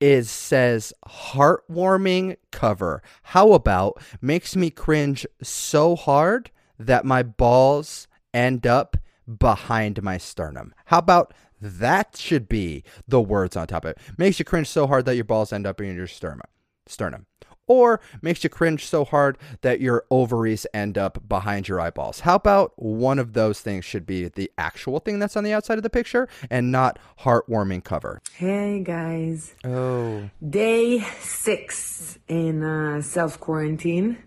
[0.00, 3.02] is says heartwarming cover.
[3.22, 10.74] How about makes me cringe so hard that my balls end up behind my sternum.
[10.86, 13.98] How about that should be the words on top of it.
[14.18, 16.42] Makes you cringe so hard that your balls end up in your sternum.
[16.86, 17.26] Sternum
[17.66, 22.20] or makes you cringe so hard that your ovaries end up behind your eyeballs.
[22.20, 25.78] How about one of those things should be the actual thing that's on the outside
[25.78, 28.20] of the picture and not heartwarming cover?
[28.34, 29.54] Hey guys.
[29.64, 30.30] Oh.
[30.48, 34.18] Day six in uh, self quarantine.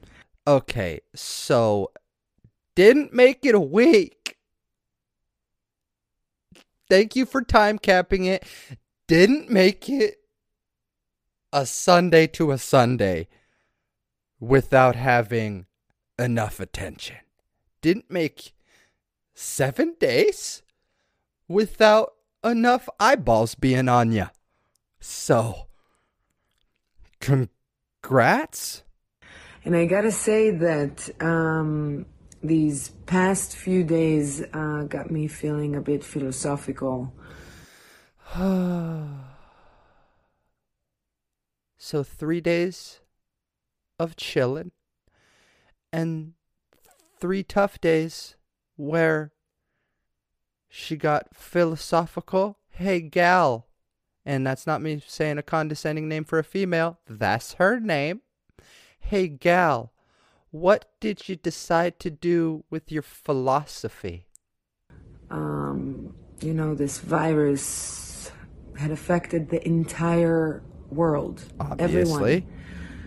[0.47, 1.91] Okay, so
[2.75, 4.37] didn't make it a week.
[6.89, 8.43] Thank you for time capping it.
[9.07, 10.18] Didn't make it
[11.51, 13.27] a Sunday to a Sunday
[14.39, 15.65] without having
[16.17, 17.17] enough attention.
[17.81, 18.53] Didn't make
[19.33, 20.61] seven days
[21.47, 24.27] without enough eyeballs being on you.
[24.99, 25.67] So,
[27.19, 28.83] congrats.
[29.65, 32.05] And I gotta say that um,
[32.43, 37.13] these past few days uh, got me feeling a bit philosophical.
[41.81, 42.99] So three days
[43.97, 44.71] of chilling
[45.93, 46.33] and
[47.19, 48.35] three tough days
[48.75, 49.31] where
[50.67, 52.57] she got philosophical.
[52.69, 53.67] Hey, gal.
[54.25, 56.99] And that's not me saying a condescending name for a female.
[57.07, 58.21] That's her name.
[58.99, 59.93] Hey, gal,
[60.51, 64.27] what did you decide to do with your philosophy?
[65.31, 68.31] Um, you know, this virus
[68.77, 70.61] had affected the entire
[70.91, 71.43] world.
[71.59, 72.01] Obviously.
[72.01, 72.55] Everyone.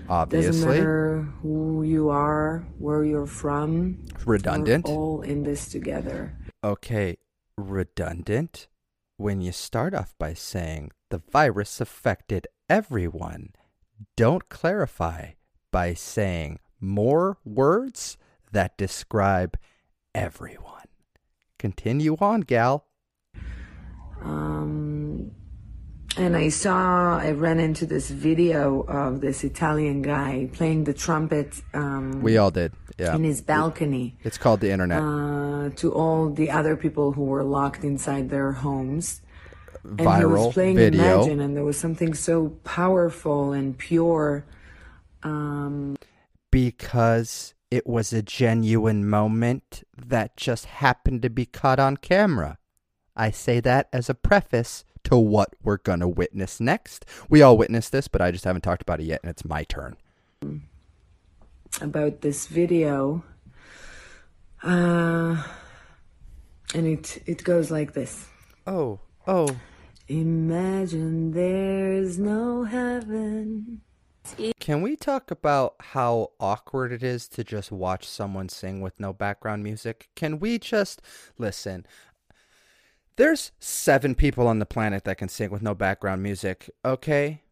[0.03, 0.67] Doesn't Obviously.
[0.79, 4.05] matter who you are, where you're from.
[4.27, 4.87] Redundant.
[4.87, 6.37] We're all in this together.
[6.63, 7.19] Okay,
[7.57, 8.69] redundant.
[9.17, 13.51] When you start off by saying the virus affected everyone,
[14.17, 15.33] don't clarify
[15.71, 18.19] by saying more words
[18.51, 19.57] that describe
[20.15, 20.89] everyone.
[21.59, 22.87] Continue on, gal.
[24.21, 24.92] Um,
[26.17, 31.63] and I saw, I ran into this video of this Italian guy playing the trumpet
[31.75, 32.73] um, We all did.
[32.99, 33.15] Yeah.
[33.15, 35.03] in his balcony It's called the internet.
[35.03, 39.23] uh, to all the other people who were locked inside their homes.
[39.83, 41.23] And he Viral was playing video.
[41.23, 44.45] Imagine, and there was something so powerful and pure.
[45.23, 45.97] Um,
[46.51, 52.59] because it was a genuine moment that just happened to be caught on camera.
[53.17, 57.05] I say that as a preface to what we're going to witness next.
[57.29, 59.65] We all witnessed this, but I just haven't talked about it yet, and it's my
[59.65, 59.97] turn.
[61.81, 63.25] about this video.
[64.63, 65.43] Uh,
[66.75, 68.27] and it it goes like this.
[68.67, 69.49] Oh, oh.
[70.09, 73.81] Imagine there's no heaven.
[74.61, 79.13] Can we talk about how awkward it is to just watch someone sing with no
[79.13, 80.11] background music?
[80.15, 81.03] Can we just
[81.39, 81.87] listen?
[83.17, 87.43] There's seven people on the planet that can sing with no background music, okay?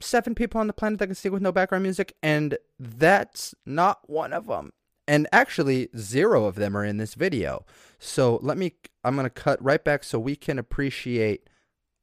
[0.00, 4.08] Seven people on the planet that can sing with no background music, and that's not
[4.08, 4.72] one of them.
[5.08, 7.64] And actually, zero of them are in this video.
[7.98, 11.48] So let me, I'm going to cut right back so we can appreciate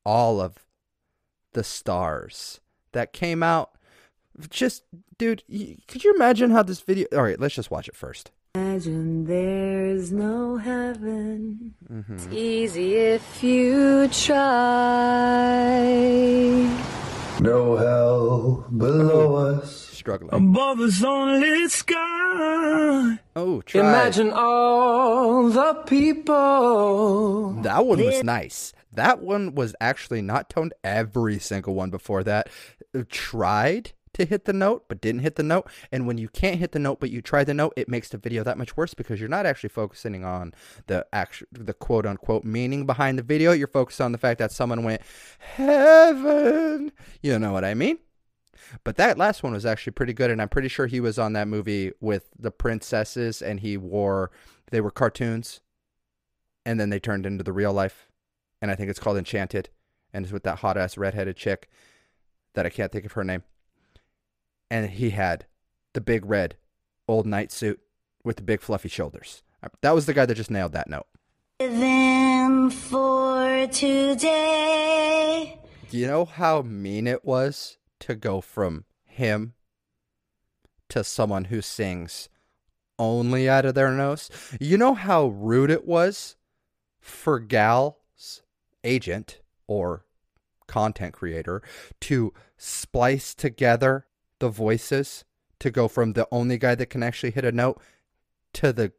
[0.05, 0.65] all of
[1.53, 2.59] the stars
[2.91, 3.77] that came out.
[4.49, 4.83] Just,
[5.17, 5.43] dude,
[5.87, 7.07] could you imagine how this video?
[7.15, 8.31] All right, let's just watch it first.
[8.55, 11.73] Imagine there's no heaven.
[11.91, 12.13] Mm-hmm.
[12.15, 14.37] It's easy if you try.
[17.39, 19.89] No hell below us.
[19.91, 20.33] Struggling.
[20.33, 23.19] Above us only sky.
[23.35, 23.81] Oh, try.
[23.81, 27.53] Imagine all the people.
[27.61, 28.73] That one was nice.
[28.91, 30.73] That one was actually not toned.
[30.83, 32.49] Every single one before that
[33.09, 35.69] tried to hit the note, but didn't hit the note.
[35.91, 38.17] And when you can't hit the note, but you try the note, it makes the
[38.17, 40.53] video that much worse because you're not actually focusing on
[40.87, 43.51] the actual, the quote unquote meaning behind the video.
[43.51, 45.01] You're focused on the fact that someone went
[45.39, 46.91] heaven.
[47.21, 47.99] You know what I mean?
[48.83, 51.33] But that last one was actually pretty good, and I'm pretty sure he was on
[51.33, 54.31] that movie with the princesses, and he wore
[54.71, 55.61] they were cartoons,
[56.65, 58.09] and then they turned into the real life,
[58.61, 59.69] and I think it's called Enchanted,
[60.13, 61.69] and it's with that hot ass redheaded chick
[62.53, 63.43] that I can't think of her name.
[64.69, 65.45] And he had
[65.93, 66.57] the big red
[67.07, 67.79] old night suit
[68.23, 69.43] with the big fluffy shoulders.
[69.81, 71.07] That was the guy that just nailed that note.
[71.59, 75.59] Living for today.
[75.89, 79.53] Do you know how mean it was to go from him
[80.89, 82.29] to someone who sings
[82.99, 84.29] only out of their nose?
[84.59, 86.35] You know how rude it was
[86.99, 88.41] for Gal's
[88.83, 90.05] agent or
[90.67, 91.61] content creator
[92.01, 94.06] to splice together
[94.39, 95.25] the voices
[95.59, 97.81] to go from the only guy that can actually hit a note
[98.53, 98.91] to the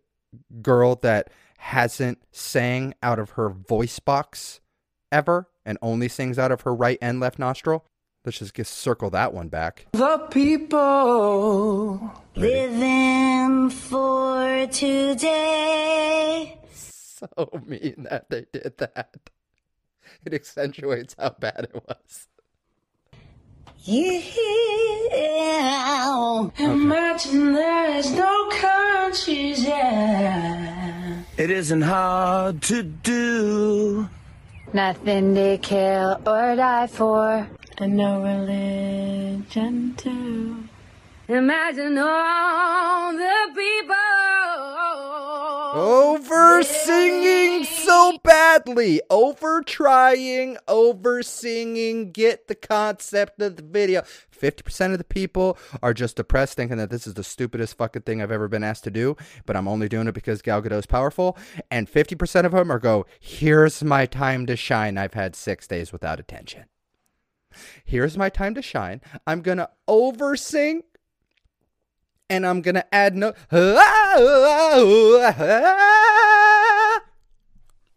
[0.62, 4.60] girl that hasn't sang out of her voice box
[5.10, 7.84] ever and only sings out of her right and left nostril.
[8.24, 9.86] Let's just get, circle that one back.
[9.92, 12.12] The people.
[12.34, 16.54] Living for today.
[17.18, 19.16] So mean that they did that.
[20.24, 22.28] It accentuates how bad it was.
[23.90, 25.80] Yeah.
[26.58, 31.22] Imagine there's no countries, yeah.
[31.38, 34.06] It isn't hard to do.
[34.74, 37.48] Nothing to kill or die for.
[37.78, 40.64] And no religion, too.
[41.28, 44.07] Imagine all the people.
[45.74, 49.00] Over singing so badly.
[49.10, 52.12] Over trying, over singing.
[52.12, 54.02] Get the concept of the video.
[54.02, 58.22] 50% of the people are just depressed thinking that this is the stupidest fucking thing
[58.22, 59.16] I've ever been asked to do,
[59.46, 61.36] but I'm only doing it because Gal Gadot's powerful.
[61.70, 64.96] And 50% of them are go, here's my time to shine.
[64.96, 66.64] I've had six days without attention.
[67.84, 69.00] Here's my time to shine.
[69.26, 70.82] I'm going to over sing
[72.30, 73.32] and I'm gonna add no.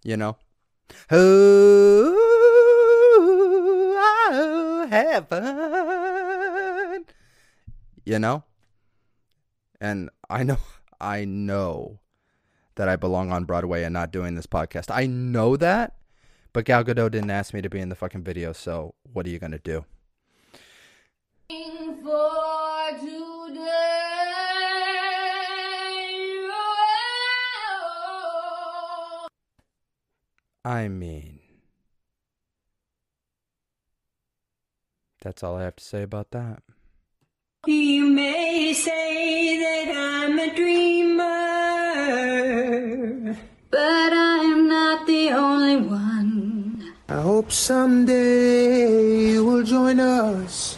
[0.03, 0.36] You know,
[1.11, 2.07] oh,
[4.89, 5.45] heaven.
[8.03, 8.43] You know,
[9.80, 10.57] and I know,
[11.01, 11.99] I know
[12.76, 14.89] that I belong on Broadway and not doing this podcast.
[14.89, 15.97] I know that,
[16.51, 18.53] but Gal Gadot didn't ask me to be in the fucking video.
[18.53, 19.86] So what are you gonna do?
[22.03, 24.11] For today.
[30.64, 31.39] I mean,
[35.22, 36.62] that's all I have to say about that.
[37.66, 41.32] You may say that I'm a dreamer.
[43.72, 46.93] But I'm not the only one.
[47.09, 50.78] I hope someday you will join us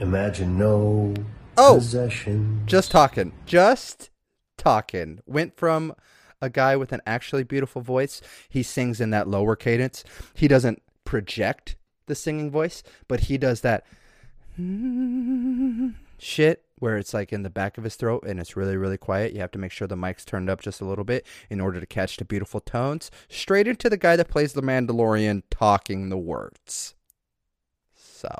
[0.00, 1.14] Imagine no
[1.56, 2.62] Oh, possession.
[2.66, 4.10] just talking, just
[4.56, 5.20] talking.
[5.26, 5.94] Went from
[6.40, 8.20] a guy with an actually beautiful voice.
[8.48, 10.04] He sings in that lower cadence.
[10.34, 11.76] He doesn't project
[12.06, 13.84] the singing voice, but he does that
[16.18, 19.32] shit where it's like in the back of his throat and it's really, really quiet.
[19.32, 21.78] You have to make sure the mic's turned up just a little bit in order
[21.78, 23.10] to catch the beautiful tones.
[23.28, 26.94] Straight into the guy that plays the Mandalorian talking the words.
[27.94, 28.34] So.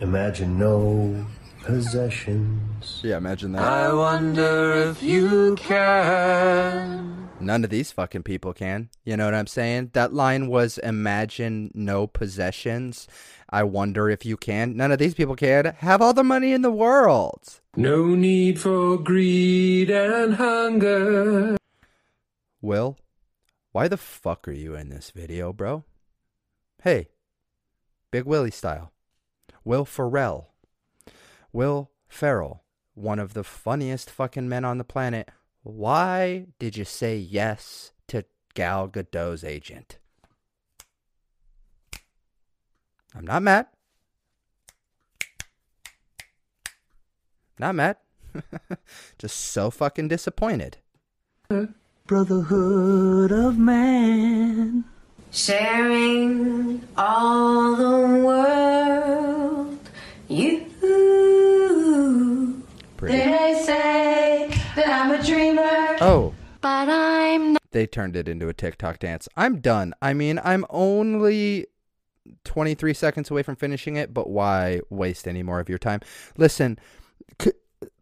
[0.00, 1.26] Imagine no
[1.62, 3.00] possessions.
[3.02, 3.62] Yeah, imagine that.
[3.62, 7.28] I wonder if you can.
[7.40, 8.90] None of these fucking people can.
[9.04, 9.90] You know what I'm saying?
[9.94, 13.08] That line was imagine no possessions.
[13.50, 14.76] I wonder if you can.
[14.76, 15.74] None of these people can.
[15.78, 17.60] Have all the money in the world.
[17.76, 21.56] No need for greed and hunger.
[22.60, 22.98] Will,
[23.72, 25.84] why the fuck are you in this video, bro?
[26.82, 27.08] Hey,
[28.10, 28.92] Big Willie style.
[29.68, 30.54] Will Ferrell.
[31.52, 32.62] Will Ferrell,
[32.94, 35.28] one of the funniest fucking men on the planet.
[35.62, 39.98] Why did you say yes to Gal Gadot's agent?
[43.14, 43.66] I'm not mad.
[47.58, 47.96] Not mad.
[49.18, 50.78] Just so fucking disappointed.
[52.06, 54.86] Brotherhood of man.
[55.30, 59.78] Sharing all the world.
[60.28, 60.64] You.
[62.96, 63.16] Pretty.
[63.16, 65.96] They say that I'm a dreamer.
[66.00, 67.62] Oh, But I'm not.
[67.70, 69.28] they turned it into a TikTok dance.
[69.36, 69.94] I'm done.
[70.02, 71.66] I mean, I'm only
[72.44, 76.00] 23 seconds away from finishing it, but why waste any more of your time?
[76.36, 76.78] Listen,
[77.40, 77.52] c-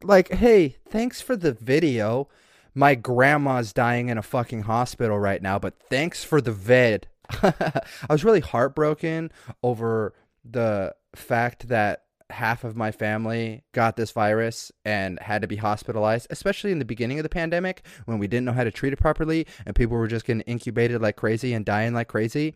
[0.02, 2.28] like, hey, thanks for the video.
[2.74, 7.08] My grandma's dying in a fucking hospital right now, but thanks for the vid.
[7.42, 9.30] I was really heartbroken
[9.62, 10.14] over
[10.44, 16.26] the fact that half of my family got this virus and had to be hospitalized,
[16.30, 18.98] especially in the beginning of the pandemic when we didn't know how to treat it
[18.98, 22.54] properly and people were just getting incubated like crazy and dying like crazy.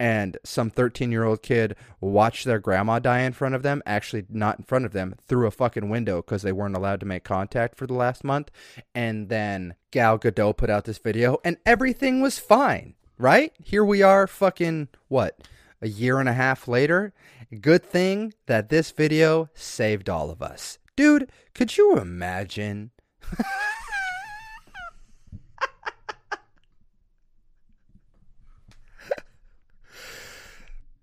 [0.00, 4.24] And some 13 year old kid watched their grandma die in front of them, actually,
[4.28, 7.24] not in front of them, through a fucking window because they weren't allowed to make
[7.24, 8.50] contact for the last month.
[8.94, 13.52] And then Gal Gadot put out this video and everything was fine, right?
[13.62, 15.40] Here we are, fucking what?
[15.80, 17.12] A year and a half later,
[17.60, 20.78] Good thing that this video saved all of us.
[20.96, 22.92] Dude, could you imagine?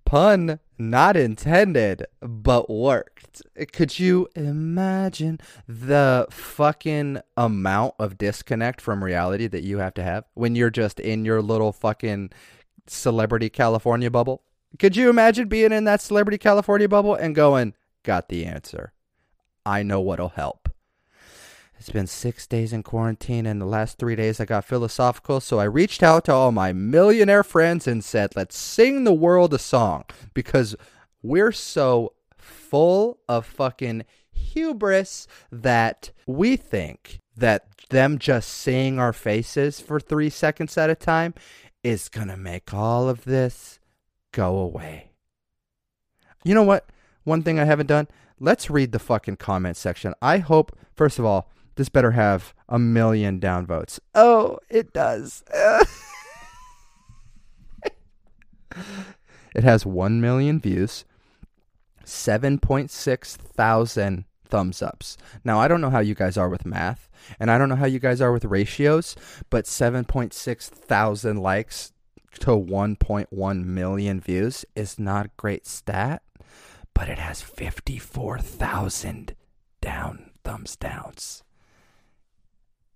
[0.05, 3.41] Pun not intended, but worked.
[3.73, 10.23] Could you imagine the fucking amount of disconnect from reality that you have to have
[10.33, 12.31] when you're just in your little fucking
[12.87, 14.41] celebrity California bubble?
[14.77, 17.73] Could you imagine being in that celebrity California bubble and going,
[18.03, 18.93] got the answer?
[19.65, 20.68] I know what'll help.
[21.79, 25.59] It's been six days in quarantine, and the last three days I got philosophical, so
[25.59, 29.59] I reached out to all my millionaire friends and said, let's sing the world a
[29.59, 30.03] song
[30.33, 30.75] because
[31.23, 39.79] we're so full of fucking hubris that we think that them just seeing our faces
[39.79, 41.33] for three seconds at a time
[41.81, 43.79] is gonna make all of this
[44.33, 45.11] go away.
[46.43, 46.89] You know what?
[47.23, 48.09] One thing I haven't done.
[48.37, 50.13] Let's read the fucking comment section.
[50.21, 51.49] I hope, first of all,
[51.79, 54.01] this better have a million downvotes.
[54.13, 55.45] Oh, it does.
[59.55, 61.05] it has 1 million views,
[62.03, 65.17] 7.6 thousand thumbs ups.
[65.45, 67.07] Now, I don't know how you guys are with math,
[67.39, 69.15] and I don't know how you guys are with ratios,
[69.49, 71.93] but 7.6 thousand likes
[72.41, 76.23] to 1.1 million views is not a great stat,
[76.93, 79.33] but it has 54,000
[79.79, 81.43] down thumbs downs.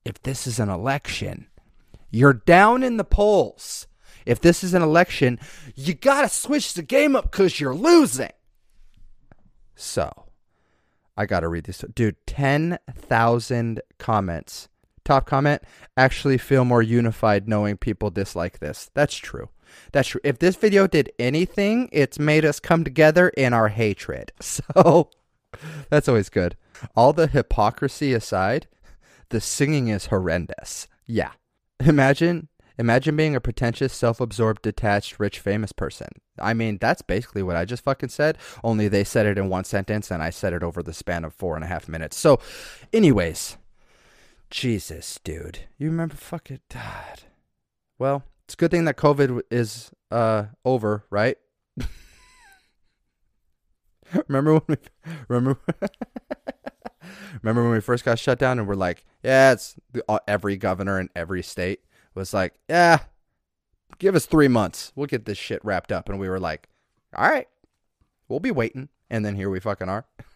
[0.05, 1.47] If this is an election,
[2.11, 3.87] you're down in the polls.
[4.25, 5.39] If this is an election,
[5.75, 8.31] you got to switch the game up cuz you're losing.
[9.75, 10.27] So,
[11.17, 11.83] I got to read this.
[11.93, 14.69] Dude, 10,000 comments
[15.03, 15.61] top comment,
[15.97, 18.89] actually feel more unified knowing people dislike this.
[18.93, 19.49] That's true.
[19.91, 20.21] That's true.
[20.23, 24.31] If this video did anything, it's made us come together in our hatred.
[24.41, 25.09] So
[25.89, 26.57] that's always good.
[26.95, 28.67] All the hypocrisy aside,
[29.33, 30.87] the singing is horrendous.
[31.07, 31.31] Yeah.
[31.79, 36.09] Imagine imagine being a pretentious, self-absorbed, detached, rich, famous person.
[36.39, 38.37] I mean, that's basically what I just fucking said.
[38.63, 41.33] Only they said it in one sentence and I said it over the span of
[41.33, 42.15] four and a half minutes.
[42.15, 42.39] So
[42.93, 43.57] anyways,
[44.51, 45.61] Jesus, dude.
[45.79, 47.23] You remember fucking God.
[47.97, 51.37] Well, it's a good thing that COVID is uh over, right?
[54.27, 54.77] remember when we
[55.27, 55.59] remember
[57.41, 59.75] remember when we first got shut down and we're like, yeah, it's
[60.07, 61.81] uh, every governor in every state
[62.15, 62.99] was like, yeah,
[63.99, 64.91] give us 3 months.
[64.95, 66.69] We'll get this shit wrapped up and we were like,
[67.15, 67.47] all right.
[68.27, 68.89] We'll be waiting.
[69.09, 70.05] And then here we fucking are.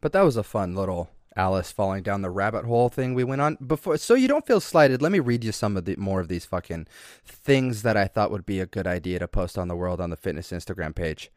[0.00, 3.42] but that was a fun little Alice falling down the rabbit hole thing we went
[3.42, 3.98] on before.
[3.98, 5.02] So you don't feel slighted.
[5.02, 6.86] Let me read you some of the more of these fucking
[7.24, 10.10] things that I thought would be a good idea to post on the world on
[10.10, 11.30] the fitness Instagram page.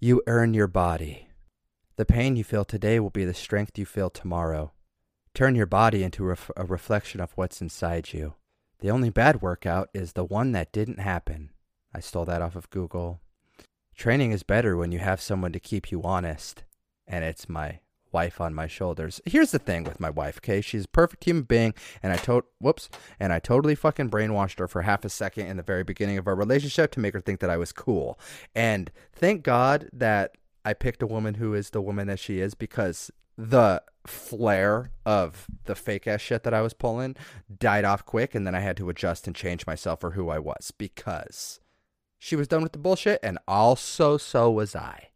[0.00, 1.27] You earn your body.
[1.98, 4.70] The pain you feel today will be the strength you feel tomorrow.
[5.34, 8.34] Turn your body into ref- a reflection of what's inside you.
[8.78, 11.50] The only bad workout is the one that didn't happen.
[11.92, 13.20] I stole that off of Google.
[13.96, 16.62] Training is better when you have someone to keep you honest,
[17.04, 17.80] and it's my
[18.12, 19.20] wife on my shoulders.
[19.24, 20.60] Here's the thing with my wife, okay?
[20.60, 22.88] She's a perfect human being, and I to whoops,
[23.18, 26.28] and I totally fucking brainwashed her for half a second in the very beginning of
[26.28, 28.20] our relationship to make her think that I was cool.
[28.54, 30.36] And thank God that
[30.68, 35.46] I picked a woman who is the woman that she is because the flare of
[35.64, 37.16] the fake ass shit that I was pulling
[37.58, 40.38] died off quick, and then I had to adjust and change myself for who I
[40.38, 41.60] was because
[42.18, 45.08] she was done with the bullshit, and also so was I.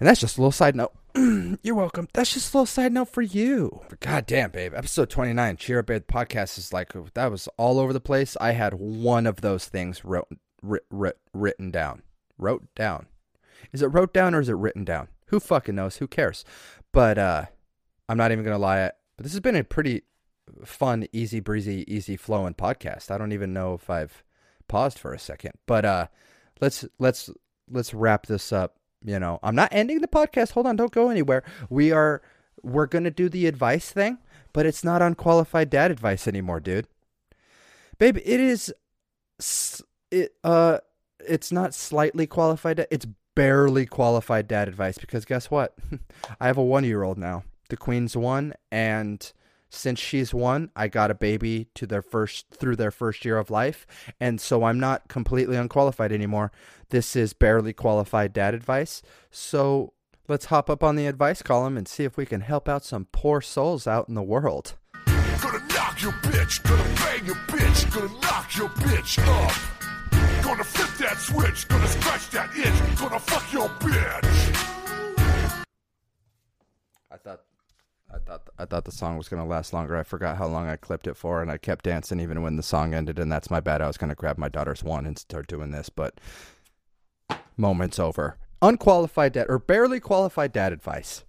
[0.00, 0.94] And that's just a little side note.
[1.62, 2.08] You're welcome.
[2.14, 3.82] That's just a little side note for you.
[4.00, 4.72] God damn, babe.
[4.74, 8.38] Episode 29, Cheer Up Babe podcast is like, that was all over the place.
[8.40, 10.28] I had one of those things wrote,
[10.62, 12.00] writ, writ, written down.
[12.38, 13.04] Wrote down.
[13.72, 15.08] Is it wrote down or is it written down?
[15.26, 15.96] Who fucking knows?
[15.96, 16.44] Who cares?
[16.92, 17.46] But uh,
[18.08, 18.90] I'm not even going to lie.
[19.16, 20.02] But this has been a pretty
[20.64, 23.10] fun, easy breezy, easy flowing podcast.
[23.10, 24.22] I don't even know if I've
[24.68, 25.52] paused for a second.
[25.66, 26.06] But uh,
[26.60, 27.30] let's let's
[27.70, 30.52] let's wrap this up you know, I'm not ending the podcast.
[30.52, 31.44] Hold on, don't go anywhere.
[31.70, 32.22] We are
[32.62, 34.18] we're going to do the advice thing,
[34.52, 36.88] but it's not unqualified dad advice anymore, dude.
[37.98, 38.72] Babe, it is
[40.10, 40.78] it uh
[41.20, 42.86] it's not slightly qualified.
[42.90, 43.06] It's
[43.38, 45.72] barely qualified dad advice because guess what?
[46.40, 47.44] I have a one year old now.
[47.68, 49.32] The queen's one, and
[49.70, 53.48] since she's one, I got a baby to their first through their first year of
[53.48, 53.86] life,
[54.18, 56.50] and so I'm not completely unqualified anymore.
[56.88, 59.02] This is barely qualified dad advice.
[59.30, 59.92] So
[60.26, 63.06] let's hop up on the advice column and see if we can help out some
[63.12, 64.74] poor souls out in the world.
[65.06, 69.77] Gonna knock your bitch, gonna bang your bitch, gonna knock your bitch up.
[70.48, 75.64] Gonna flip that switch, gonna scratch that itch, gonna fuck your bitch.
[77.10, 77.42] I thought
[78.10, 79.94] I thought I thought the song was to last longer.
[79.94, 82.62] I forgot how long I clipped it for and I kept dancing even when the
[82.62, 83.82] song ended and that's my bad.
[83.82, 86.18] I was to grab my daughter's one and start doing this, but
[87.58, 88.38] moments over.
[88.62, 91.26] Unqualified dad or barely qualified dad advice.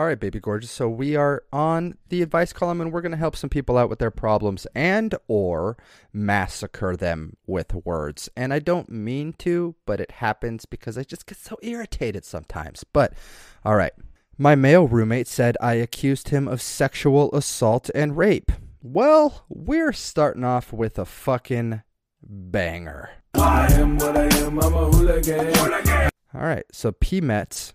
[0.00, 0.70] All right, baby gorgeous.
[0.70, 3.90] So we are on the advice column and we're going to help some people out
[3.90, 5.76] with their problems and or
[6.10, 8.30] massacre them with words.
[8.34, 12.82] And I don't mean to, but it happens because I just get so irritated sometimes.
[12.82, 13.12] But
[13.62, 13.92] all right.
[14.38, 18.52] My male roommate said I accused him of sexual assault and rape.
[18.82, 21.82] Well, we're starting off with a fucking
[22.22, 23.10] banger.
[23.34, 26.10] I am what I am, I'm a hooligan.
[26.32, 27.74] All right, so P Mets.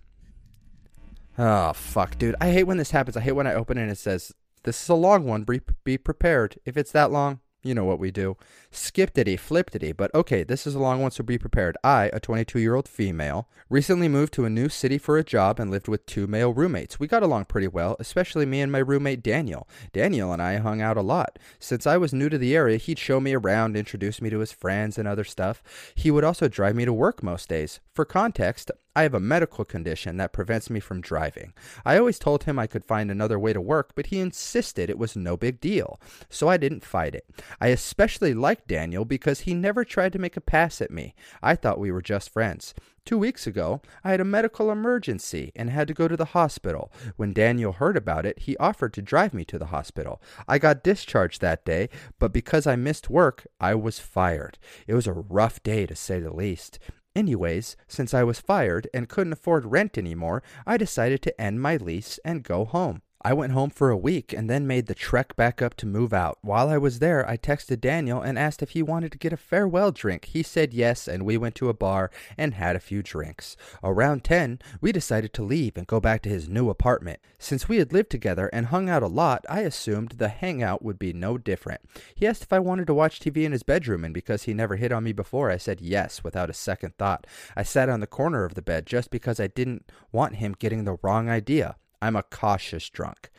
[1.38, 2.36] Oh fuck, dude!
[2.40, 3.18] I hate when this happens.
[3.18, 4.34] I hate when I open it and it says
[4.64, 5.44] this is a long one.
[5.44, 6.58] Be, be prepared.
[6.66, 8.38] If it's that long, you know what we do.
[8.76, 9.96] Skipped it, flipped it.
[9.96, 11.78] But okay, this is a long one, so be prepared.
[11.82, 15.62] I, a 22 year old female, recently moved to a new city for a job
[15.62, 17.00] and lived with two male roommates.
[17.00, 19.68] We got along pretty well, especially me and my roommate Daniel.
[19.94, 21.40] Daniel and I hung out a lot.
[21.58, 24.52] Since I was new to the area, he'd show me around, introduce me to his
[24.52, 25.64] friends and other stuff.
[25.96, 27.80] He would also drive me to work most days.
[27.94, 31.54] For context, I have a medical condition that prevents me from driving.
[31.84, 34.98] I always told him I could find another way to work, but he insisted it
[34.98, 36.00] was no big deal,
[36.30, 37.26] so I didn't fight it.
[37.60, 41.14] I especially liked Daniel because he never tried to make a pass at me.
[41.42, 42.74] I thought we were just friends.
[43.06, 46.92] Two weeks ago, I had a medical emergency and had to go to the hospital.
[47.18, 50.22] When Daniel heard about it, he offered to drive me to the hospital.
[50.48, 54.58] I got discharged that day, but because I missed work, I was fired.
[54.88, 56.80] It was a rough day to say the least.
[57.16, 61.78] Anyways, since I was fired and couldn't afford rent anymore, I decided to end my
[61.78, 63.04] lease and go home.
[63.26, 66.14] I went home for a week and then made the trek back up to move
[66.14, 66.38] out.
[66.44, 69.38] While I was there, I texted Daniel and asked if he wanted to get a
[69.38, 70.26] farewell drink.
[70.26, 73.58] He said yes, and we went to a bar and had a few drinks.
[73.84, 77.20] Around 10, we decided to leave and go back to his new apartment.
[77.40, 81.00] Since we had lived together and hung out a lot, I assumed the hangout would
[81.00, 81.82] be no different.
[82.14, 84.76] He asked if I wanted to watch TV in his bedroom, and because he never
[84.76, 87.26] hit on me before, I said yes without a second thought.
[87.56, 90.84] I sat on the corner of the bed just because I didn't want him getting
[90.84, 91.78] the wrong idea.
[92.02, 93.30] I'm a cautious drunk.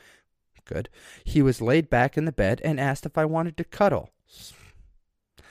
[0.64, 0.88] Good.
[1.24, 4.10] He was laid back in the bed and asked if I wanted to cuddle.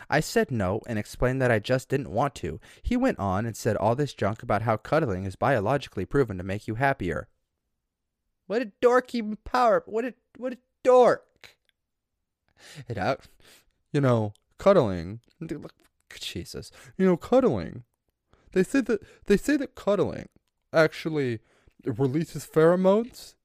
[0.10, 2.60] I said no and explained that I just didn't want to.
[2.84, 6.44] He went on and said all this junk about how cuddling is biologically proven to
[6.44, 7.28] make you happier.
[8.48, 9.84] What a dorky power!
[9.88, 11.58] What a what a dork!
[12.88, 13.22] It out,
[13.92, 15.22] you know, cuddling.
[16.14, 17.84] Jesus, you know, cuddling.
[18.52, 20.30] They say that they say that cuddling
[20.72, 21.40] actually
[21.86, 23.36] it releases pheromones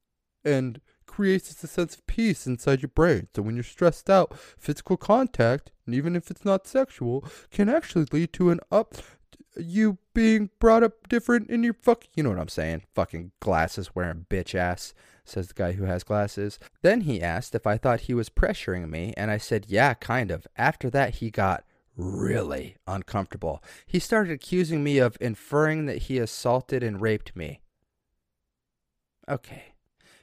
[0.45, 3.29] and creates a sense of peace inside your brain.
[3.35, 8.07] So when you're stressed out, physical contact, and even if it's not sexual, can actually
[8.13, 8.95] lead to an up
[9.57, 12.83] you being brought up different in your fuck you know what I'm saying.
[12.95, 16.59] Fucking glasses wearing bitch ass, says the guy who has glasses.
[16.83, 20.31] Then he asked if I thought he was pressuring me, and I said, Yeah, kind
[20.31, 20.47] of.
[20.57, 21.65] After that he got
[21.97, 23.63] really uncomfortable.
[23.87, 27.61] He started accusing me of inferring that he assaulted and raped me.
[29.31, 29.75] Okay.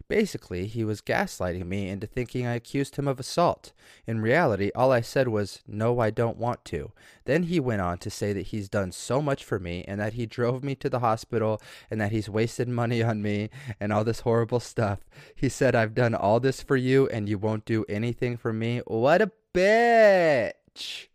[0.09, 3.73] Basically, he was gaslighting me into thinking I accused him of assault.
[4.05, 6.93] In reality, all I said was, No, I don't want to.
[7.25, 10.13] Then he went on to say that he's done so much for me and that
[10.13, 13.49] he drove me to the hospital and that he's wasted money on me
[13.81, 14.99] and all this horrible stuff.
[15.35, 18.79] He said, I've done all this for you and you won't do anything for me.
[18.87, 21.07] What a bitch!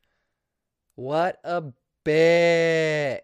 [0.97, 1.73] What a
[2.05, 3.23] bitch!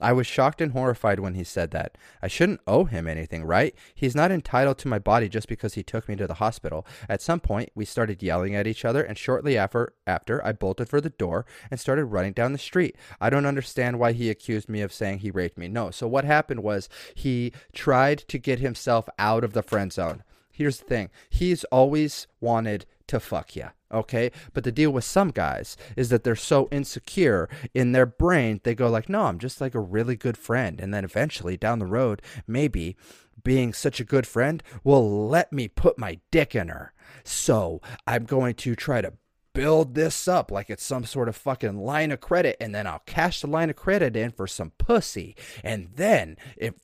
[0.00, 1.98] I was shocked and horrified when he said that.
[2.22, 3.74] I shouldn't owe him anything, right?
[3.94, 6.86] He's not entitled to my body just because he took me to the hospital.
[7.08, 10.88] At some point, we started yelling at each other, and shortly after, after I bolted
[10.88, 12.96] for the door and started running down the street.
[13.20, 15.68] I don't understand why he accused me of saying he raped me.
[15.68, 15.90] No.
[15.90, 20.22] So what happened was he tried to get himself out of the friend zone.
[20.50, 21.10] Here's the thing.
[21.30, 23.68] He's always wanted to fuck you.
[23.92, 24.30] Okay.
[24.52, 28.74] But the deal with some guys is that they're so insecure in their brain, they
[28.74, 30.80] go like, no, I'm just like a really good friend.
[30.80, 32.96] And then eventually down the road, maybe
[33.42, 36.92] being such a good friend will let me put my dick in her.
[37.24, 39.14] So I'm going to try to
[39.54, 43.02] build this up like it's some sort of fucking line of credit and then I'll
[43.06, 45.34] cash the line of credit in for some pussy.
[45.64, 46.74] And then if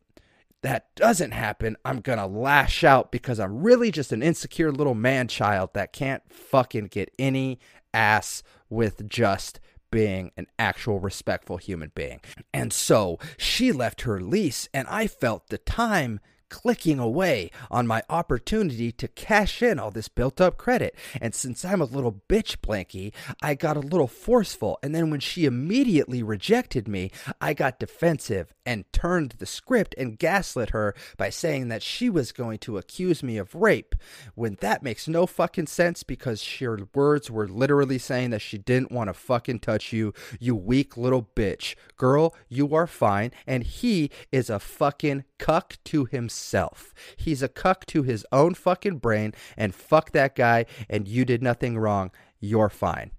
[0.64, 5.28] that doesn't happen, I'm gonna lash out because I'm really just an insecure little man
[5.28, 7.60] child that can't fucking get any
[7.92, 9.60] ass with just
[9.90, 12.22] being an actual respectful human being.
[12.54, 18.02] And so she left her lease, and I felt the time clicking away on my
[18.08, 20.94] opportunity to cash in all this built up credit.
[21.20, 24.78] And since I'm a little bitch blanky, I got a little forceful.
[24.82, 30.18] And then when she immediately rejected me, I got defensive and turned the script and
[30.18, 33.94] gaslit her by saying that she was going to accuse me of rape.
[34.34, 38.92] When that makes no fucking sense because her words were literally saying that she didn't
[38.92, 41.74] want to fucking touch you, you weak little bitch.
[41.96, 43.32] Girl, you are fine.
[43.46, 46.94] And he is a fucking cuck to himself.
[47.16, 51.42] He's a cuck to his own fucking brain, and fuck that guy, and you did
[51.42, 52.10] nothing wrong.
[52.40, 53.10] You're fine.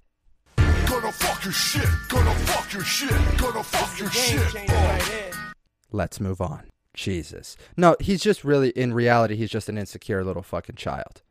[0.87, 1.87] Gonna fuck your shit.
[2.09, 3.37] Gonna fuck your shit.
[3.37, 5.01] Gonna fuck your shit up.
[5.91, 6.69] Let's move on.
[6.93, 7.57] Jesus.
[7.75, 11.21] No, he's just really, in reality, he's just an insecure little fucking child.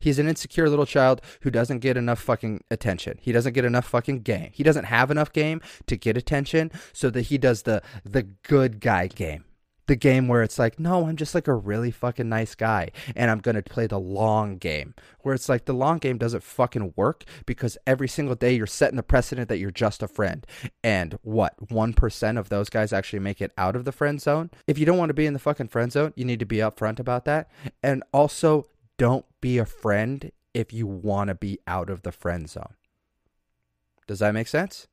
[0.00, 3.18] He's an insecure little child who doesn't get enough fucking attention.
[3.22, 4.50] He doesn't get enough fucking game.
[4.52, 8.80] He doesn't have enough game to get attention, so that he does the the good
[8.80, 9.44] guy game
[9.86, 13.30] the game where it's like, no, I'm just like a really fucking nice guy and
[13.30, 14.94] I'm going to play the long game.
[15.20, 18.96] Where it's like the long game doesn't fucking work because every single day you're setting
[18.96, 20.46] the precedent that you're just a friend.
[20.82, 24.50] And what, 1% of those guys actually make it out of the friend zone?
[24.66, 26.58] If you don't want to be in the fucking friend zone, you need to be
[26.58, 27.50] upfront about that.
[27.82, 28.66] And also,
[28.96, 32.74] don't be a friend if you want to be out of the friend zone.
[34.06, 34.86] Does that make sense?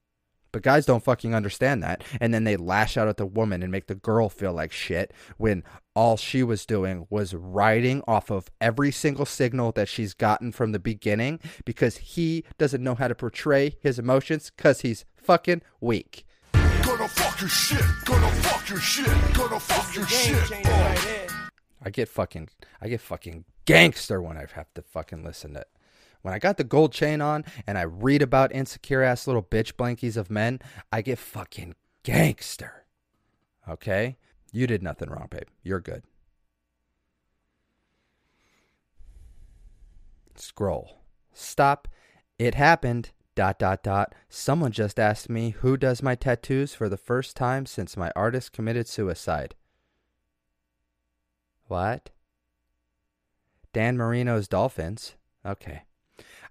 [0.51, 2.03] But guys don't fucking understand that.
[2.19, 5.13] And then they lash out at the woman and make the girl feel like shit
[5.37, 5.63] when
[5.95, 10.71] all she was doing was riding off of every single signal that she's gotten from
[10.71, 16.25] the beginning because he doesn't know how to portray his emotions because he's fucking weak.
[16.83, 17.83] Gonna fuck your shit.
[18.05, 19.33] Gonna fuck your shit.
[19.33, 20.65] Gonna fuck your shit up.
[20.65, 21.51] Oh.
[21.83, 22.49] I get fucking
[22.81, 25.65] I get fucking gangster when I have to fucking listen to
[26.21, 29.73] when I got the gold chain on and I read about insecure ass little bitch
[29.73, 30.59] blankies of men,
[30.91, 32.85] I get fucking gangster.
[33.67, 34.17] Okay?
[34.51, 35.47] You did nothing wrong, babe.
[35.63, 36.03] You're good.
[40.35, 41.01] Scroll.
[41.33, 41.87] Stop.
[42.37, 43.11] It happened.
[43.33, 44.13] Dot dot dot.
[44.27, 48.51] Someone just asked me who does my tattoos for the first time since my artist
[48.51, 49.55] committed suicide.
[51.67, 52.09] What?
[53.71, 55.15] Dan Marino's Dolphins.
[55.45, 55.83] Okay.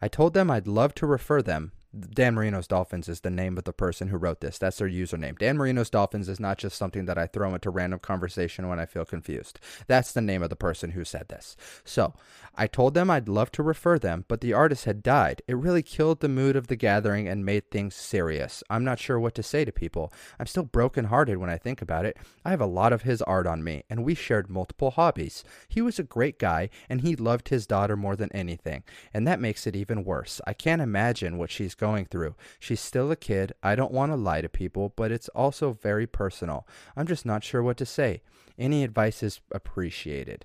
[0.02, 1.72] I told them I'd love to refer them.
[1.98, 4.58] Dan Marino's Dolphins is the name of the person who wrote this.
[4.58, 5.36] That's their username.
[5.36, 8.86] Dan Marino's Dolphins is not just something that I throw into random conversation when I
[8.86, 9.58] feel confused.
[9.88, 11.56] That's the name of the person who said this.
[11.84, 12.14] So
[12.54, 15.42] I told them I'd love to refer them, but the artist had died.
[15.48, 18.62] It really killed the mood of the gathering and made things serious.
[18.70, 20.12] I'm not sure what to say to people.
[20.38, 22.16] I'm still brokenhearted when I think about it.
[22.44, 25.42] I have a lot of his art on me, and we shared multiple hobbies.
[25.68, 29.40] He was a great guy, and he loved his daughter more than anything, and that
[29.40, 30.40] makes it even worse.
[30.46, 32.36] I can't imagine what she's going through.
[32.60, 33.52] She's still a kid.
[33.62, 36.68] I don't want to lie to people, but it's also very personal.
[36.96, 38.22] I'm just not sure what to say.
[38.58, 40.44] Any advice is appreciated.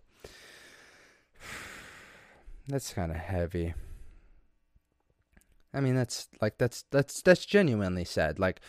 [2.68, 3.76] That's kind of heavy.
[5.74, 8.40] I mean, that's like that's that's that's genuinely sad.
[8.40, 8.62] Like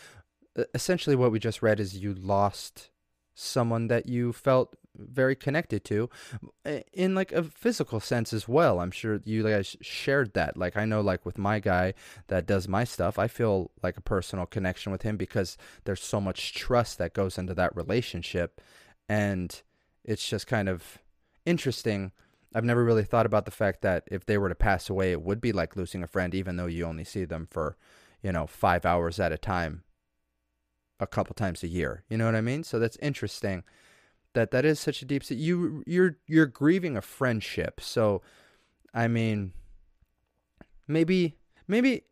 [0.75, 2.91] essentially what we just read is you lost
[3.37, 6.09] someone that you felt very connected to
[6.64, 8.80] eh, in like a physical sense as well.
[8.80, 10.57] I'm sure you guys shared that.
[10.57, 11.95] Like I know like with my guy
[12.28, 16.20] that does my stuff, I feel like a personal connection with him because there's so
[16.20, 18.61] much trust that goes into that relationship
[19.09, 19.62] and
[20.03, 20.99] it's just kind of
[21.45, 22.12] interesting.
[22.55, 25.20] I've never really thought about the fact that if they were to pass away, it
[25.20, 27.76] would be like losing a friend, even though you only see them for,
[28.22, 29.82] you know, five hours at a time,
[31.01, 32.05] a couple times a year.
[32.09, 32.65] You know what I mean?
[32.65, 33.65] So that's interesting.
[34.35, 35.23] That that is such a deep.
[35.31, 37.81] You you're you're grieving a friendship.
[37.81, 38.23] So,
[38.93, 39.53] I mean,
[40.87, 41.37] maybe
[41.67, 42.05] maybe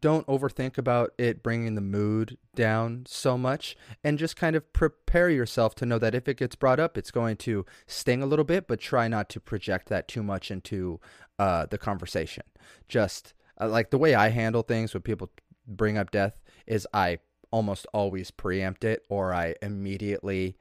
[0.00, 5.30] don't overthink about it bringing the mood down so much and just kind of prepare
[5.30, 8.44] yourself to know that if it gets brought up it's going to sting a little
[8.44, 10.98] bit but try not to project that too much into
[11.38, 12.42] uh, the conversation
[12.88, 15.30] just uh, like the way i handle things when people
[15.68, 17.18] bring up death is i
[17.50, 20.56] almost always preempt it or i immediately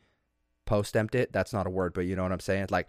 [0.66, 2.88] post-empt it that's not a word but you know what i'm saying like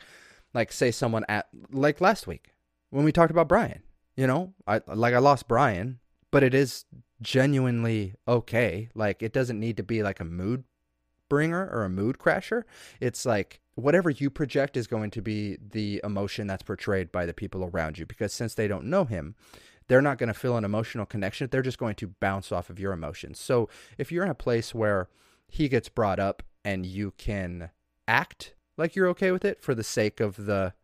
[0.54, 2.54] like say someone at like last week
[2.90, 3.82] when we talked about brian
[4.16, 5.98] you know i like i lost brian
[6.30, 6.84] but it is
[7.20, 8.88] genuinely okay.
[8.94, 10.64] Like it doesn't need to be like a mood
[11.28, 12.64] bringer or a mood crasher.
[13.00, 17.34] It's like whatever you project is going to be the emotion that's portrayed by the
[17.34, 19.34] people around you because since they don't know him,
[19.88, 21.48] they're not going to feel an emotional connection.
[21.50, 23.38] They're just going to bounce off of your emotions.
[23.40, 23.68] So
[23.98, 25.08] if you're in a place where
[25.48, 27.70] he gets brought up and you can
[28.08, 30.74] act like you're okay with it for the sake of the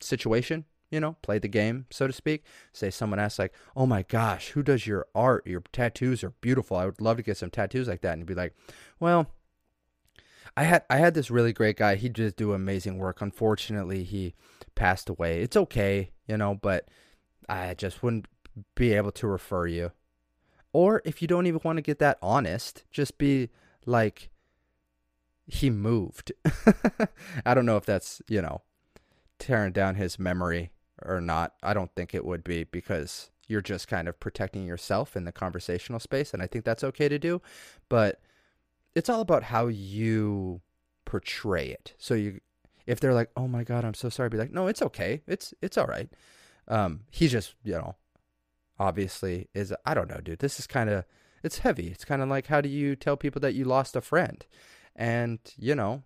[0.00, 2.44] situation, you know, play the game, so to speak.
[2.72, 5.46] Say someone asks like, "Oh my gosh, who does your art?
[5.46, 6.76] Your tattoos are beautiful.
[6.76, 8.54] I would love to get some tattoos like that." And you'd be like,
[8.98, 9.30] "Well,
[10.56, 11.96] I had I had this really great guy.
[11.96, 13.20] He just do amazing work.
[13.20, 14.34] Unfortunately, he
[14.74, 15.42] passed away.
[15.42, 16.88] It's okay, you know, but
[17.50, 18.26] I just wouldn't
[18.74, 19.92] be able to refer you.
[20.72, 23.50] Or if you don't even want to get that honest, just be
[23.84, 24.30] like
[25.46, 26.32] he moved.
[27.44, 28.62] I don't know if that's, you know,
[29.38, 30.70] tearing down his memory
[31.02, 31.54] or not.
[31.62, 35.32] I don't think it would be because you're just kind of protecting yourself in the
[35.32, 37.42] conversational space and I think that's okay to do,
[37.88, 38.20] but
[38.94, 40.60] it's all about how you
[41.04, 41.94] portray it.
[41.98, 42.40] So you
[42.86, 45.22] if they're like, "Oh my god, I'm so sorry." Be like, "No, it's okay.
[45.26, 46.08] It's it's all right."
[46.70, 47.96] Um he just, you know,
[48.78, 50.38] obviously is I don't know, dude.
[50.38, 51.04] This is kind of
[51.42, 51.88] it's heavy.
[51.88, 54.46] It's kind of like how do you tell people that you lost a friend?
[54.96, 56.04] And, you know,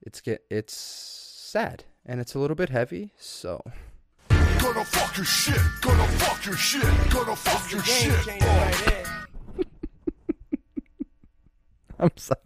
[0.00, 3.62] it's get it's sad and it's a little bit heavy, so
[4.62, 5.60] Gonna fuck your shit.
[5.80, 7.10] Gonna fuck your shit.
[7.10, 9.06] Gonna fuck your shit up.
[11.98, 12.38] I'm sorry.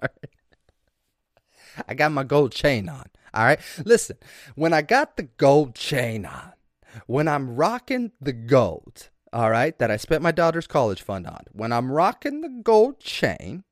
[1.87, 3.05] I got my gold chain on.
[3.35, 3.61] All right.
[3.85, 4.17] Listen,
[4.55, 6.53] when I got the gold chain on,
[7.07, 11.45] when I'm rocking the gold, all right, that I spent my daughter's college fund on,
[11.53, 13.65] when I'm rocking the gold chain,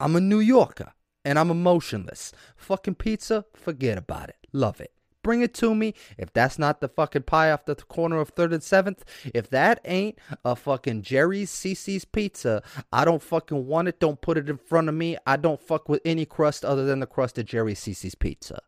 [0.00, 0.92] I'm a New Yorker
[1.24, 2.32] and I'm emotionless.
[2.56, 4.36] Fucking pizza, forget about it.
[4.52, 4.92] Love it.
[5.22, 5.94] Bring it to me.
[6.16, 9.00] If that's not the fucking pie off the corner of 3rd and 7th,
[9.34, 12.62] if that ain't a fucking Jerry's CC's pizza,
[12.92, 14.00] I don't fucking want it.
[14.00, 15.18] Don't put it in front of me.
[15.26, 18.62] I don't fuck with any crust other than the crust of Jerry's CC's pizza.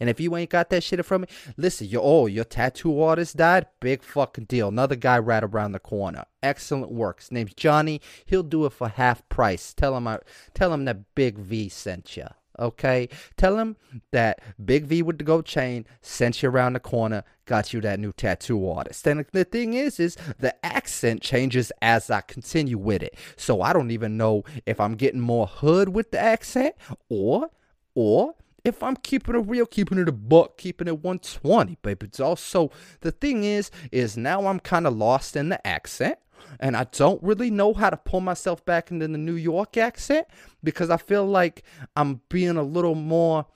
[0.00, 3.36] And if you ain't got that shit from me, listen, your oh, your tattoo artist
[3.36, 3.66] died.
[3.80, 4.68] Big fucking deal.
[4.68, 6.24] Another guy right around the corner.
[6.42, 7.20] Excellent work.
[7.20, 8.00] His name's Johnny.
[8.24, 9.74] He'll do it for half price.
[9.74, 10.20] Tell him I
[10.54, 12.26] tell him that Big V sent you.
[12.58, 13.76] Okay, tell him
[14.12, 18.00] that Big V with the gold chain sent you around the corner, got you that
[18.00, 19.06] new tattoo artist.
[19.06, 23.14] And the thing is, is the accent changes as I continue with it.
[23.36, 26.76] So I don't even know if I'm getting more hood with the accent
[27.10, 27.50] or,
[27.94, 28.34] or
[28.66, 32.06] if I'm keeping it real, keeping it a buck, keeping it 120, baby.
[32.06, 36.18] It's also the thing is, is now I'm kind of lost in the accent.
[36.60, 40.26] And I don't really know how to pull myself back into the New York accent
[40.62, 41.62] because I feel like
[41.96, 43.46] I'm being a little more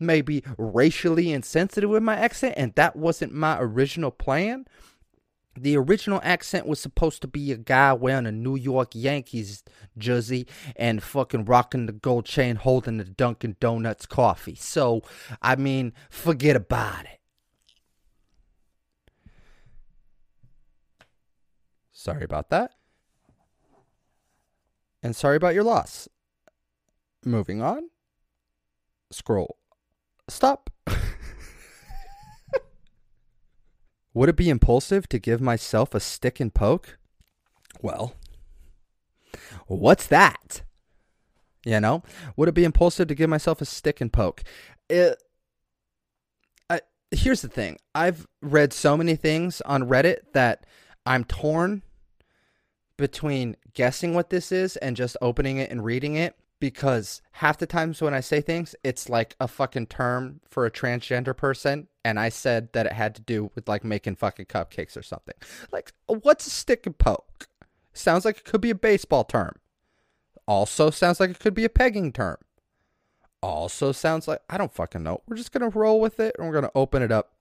[0.00, 4.66] maybe racially insensitive with my accent, and that wasn't my original plan.
[5.56, 9.62] The original accent was supposed to be a guy wearing a New York Yankees
[9.96, 14.56] jersey and fucking rocking the gold chain holding the Dunkin' Donuts coffee.
[14.56, 15.02] So,
[15.40, 17.20] I mean, forget about it.
[21.92, 22.72] Sorry about that.
[25.02, 26.08] And sorry about your loss.
[27.24, 27.90] Moving on.
[29.10, 29.56] Scroll.
[30.28, 30.70] Stop.
[34.14, 36.98] Would it be impulsive to give myself a stick and poke?
[37.82, 38.14] Well,
[39.66, 40.62] what's that?
[41.66, 42.02] You know,
[42.36, 44.44] would it be impulsive to give myself a stick and poke?
[44.88, 45.20] It,
[46.70, 50.66] I, here's the thing I've read so many things on Reddit that
[51.06, 51.82] I'm torn
[52.96, 57.66] between guessing what this is and just opening it and reading it because half the
[57.66, 62.18] times when I say things, it's like a fucking term for a transgender person, and
[62.18, 65.34] I said that it had to do with like making fucking cupcakes or something.
[65.72, 67.48] Like, what's a stick and poke?
[67.92, 69.56] Sounds like it could be a baseball term.
[70.46, 72.36] Also sounds like it could be a pegging term.
[73.42, 75.22] Also sounds like I don't fucking know.
[75.26, 77.32] We're just gonna roll with it and we're gonna open it up.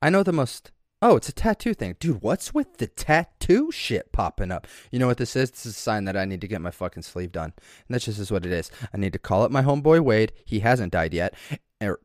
[0.00, 1.96] I know the most Oh, it's a tattoo thing.
[2.00, 4.66] Dude, what's with the tattoo shit popping up?
[4.90, 5.50] You know what this is?
[5.50, 7.52] This is a sign that I need to get my fucking sleeve done.
[7.56, 8.70] And that's just is what it is.
[8.92, 10.32] I need to call up my homeboy Wade.
[10.44, 11.34] He hasn't died yet.
[11.82, 12.00] Or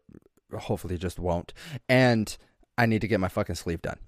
[0.57, 1.53] hopefully just won't.
[1.87, 2.35] And
[2.77, 3.99] I need to get my fucking sleeve done.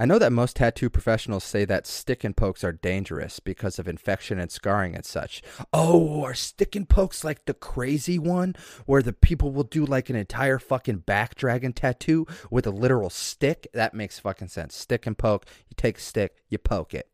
[0.00, 3.86] I know that most tattoo professionals say that stick and pokes are dangerous because of
[3.86, 5.42] infection and scarring and such.
[5.74, 10.08] Oh, are stick and pokes like the crazy one where the people will do like
[10.08, 13.68] an entire fucking back dragon tattoo with a literal stick?
[13.74, 14.74] That makes fucking sense.
[14.74, 15.44] Stick and poke.
[15.68, 17.10] You take a stick, you poke it.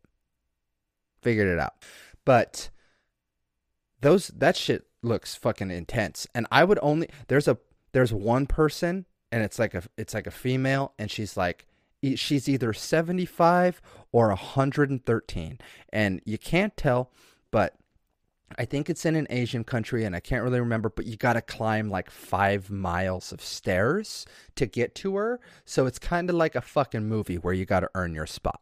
[1.21, 1.73] Figured it out.
[2.23, 2.69] But
[3.99, 6.25] those that shit looks fucking intense.
[6.33, 7.57] And I would only there's a
[7.91, 11.66] there's one person and it's like a it's like a female and she's like
[12.15, 13.81] she's either 75
[14.11, 15.59] or 113
[15.91, 17.11] and you can't tell
[17.51, 17.75] but
[18.57, 21.33] I think it's in an Asian country and I can't really remember, but you got
[21.33, 24.25] to climb like five miles of stairs
[24.55, 25.39] to get to her.
[25.65, 28.61] So it's kind of like a fucking movie where you got to earn your spot.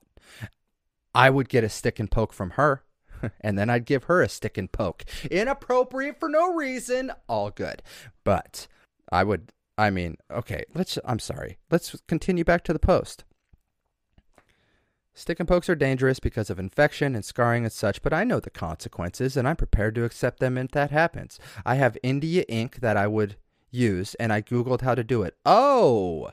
[1.14, 2.84] I would get a stick and poke from her,
[3.42, 5.06] and then I'd give her a stick and poke.
[5.30, 7.82] Inappropriate for no reason, all good.
[8.24, 8.68] But
[9.12, 11.58] I would, I mean, okay, let's, I'm sorry.
[11.70, 13.26] Let's continue back to the post.
[15.14, 18.42] Stick and pokes are dangerous because of infection and scarring and such, but I know
[18.42, 21.40] the consequences and I'm prepared to accept them if that happens.
[21.66, 23.38] I have India ink that I would
[23.72, 25.38] use and I Googled how to do it.
[25.46, 26.32] Oh!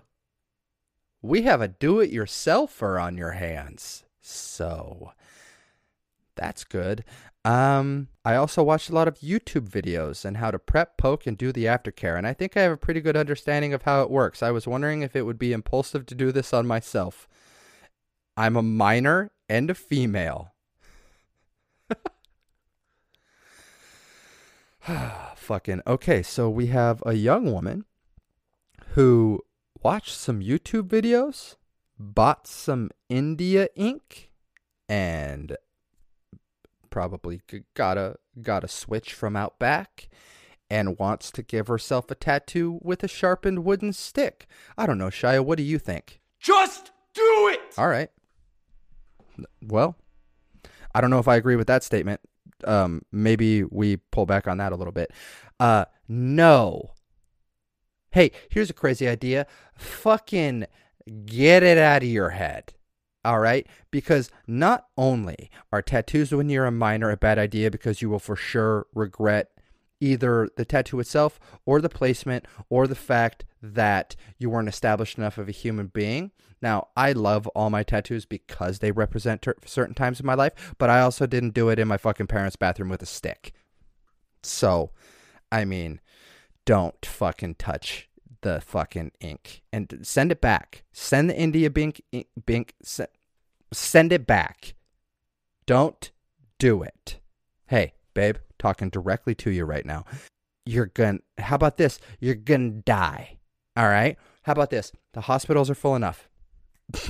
[1.21, 4.03] We have a do it yourselfer on your hands.
[4.21, 5.13] So
[6.35, 7.05] that's good.
[7.45, 11.37] Um, I also watched a lot of YouTube videos and how to prep, poke, and
[11.37, 14.11] do the aftercare, and I think I have a pretty good understanding of how it
[14.11, 14.43] works.
[14.43, 17.29] I was wondering if it would be impulsive to do this on myself.
[18.37, 20.53] I'm a minor and a female.
[25.37, 27.85] Fucking okay, so we have a young woman
[28.91, 29.41] who
[29.83, 31.57] watched some YouTube videos,
[31.99, 34.31] bought some India ink,
[34.89, 35.57] and
[36.93, 37.41] probably
[37.75, 40.09] got a got a switch from out back
[40.71, 44.47] and wants to give herself a tattoo with a sharpened wooden stick.
[44.79, 46.21] I don't know, Shia, what do you think?
[46.39, 47.61] Just do it!
[47.77, 48.11] All right.
[49.61, 49.97] Well,
[50.95, 52.21] I don't know if I agree with that statement.
[52.65, 55.11] Um, maybe we pull back on that a little bit.
[55.59, 56.93] Uh, no.
[58.13, 59.47] Hey, here's a crazy idea.
[59.75, 60.67] Fucking
[61.25, 62.75] get it out of your head.
[63.25, 63.67] All right?
[63.91, 68.19] Because not only are tattoos when you're a minor a bad idea because you will
[68.19, 69.51] for sure regret
[70.01, 75.39] either the tattoo itself or the placement or the fact that you weren't established enough
[75.39, 76.33] of a human being.
[76.61, 80.75] Now, I love all my tattoos because they represent ter- certain times in my life,
[80.79, 83.53] but I also didn't do it in my fucking parents' bathroom with a stick.
[84.43, 84.91] So,
[85.53, 86.01] I mean,
[86.65, 88.09] don't fucking touch
[88.43, 90.85] the fucking ink and send it back.
[90.93, 93.07] Send the India Bink, ink, Bink, se-
[93.73, 94.75] send it back.
[95.67, 96.11] Don't
[96.59, 97.19] do it.
[97.67, 100.05] Hey, babe, talking directly to you right now.
[100.67, 101.99] You're gonna, how about this?
[102.21, 103.39] You're gonna die.
[103.77, 104.17] All right?
[104.43, 104.93] How about this?
[105.15, 106.29] The hospitals are full enough.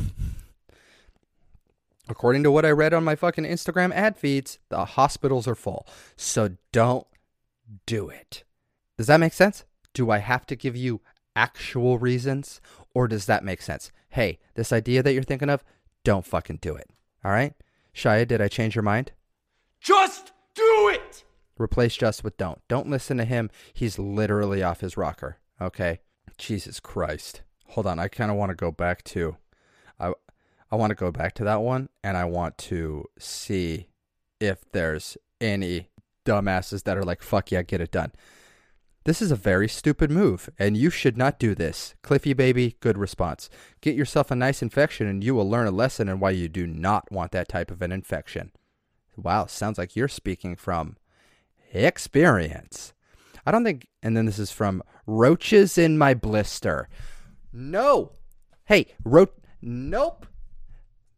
[2.08, 5.86] According to what I read on my fucking Instagram ad feeds, the hospitals are full.
[6.16, 7.06] So don't
[7.86, 8.44] do it.
[8.98, 9.64] Does that make sense?
[9.94, 11.00] Do I have to give you
[11.34, 12.60] actual reasons
[12.94, 13.90] or does that make sense?
[14.10, 15.64] Hey, this idea that you're thinking of,
[16.04, 16.90] don't fucking do it.
[17.24, 17.54] All right?
[17.94, 19.12] Shia, did I change your mind?
[19.80, 21.24] Just do it!
[21.58, 22.60] Replace just with don't.
[22.68, 23.50] Don't listen to him.
[23.72, 25.38] He's literally off his rocker.
[25.60, 26.00] Okay?
[26.38, 27.42] Jesus Christ.
[27.68, 27.98] Hold on.
[27.98, 29.36] I kind of want to go back to
[29.98, 30.12] I
[30.70, 33.88] I want to go back to that one and I want to see
[34.40, 35.88] if there's any
[36.24, 38.12] dumbasses that are like fuck yeah, get it done.
[39.04, 41.94] This is a very stupid move, and you should not do this.
[42.02, 43.50] Cliffy baby, good response.
[43.80, 46.68] Get yourself a nice infection, and you will learn a lesson in why you do
[46.68, 48.52] not want that type of an infection.
[49.16, 50.96] Wow, sounds like you're speaking from
[51.72, 52.92] experience.
[53.44, 56.88] I don't think, and then this is from Roaches in My Blister.
[57.52, 58.12] No.
[58.66, 59.26] Hey, ro-
[59.60, 60.26] nope.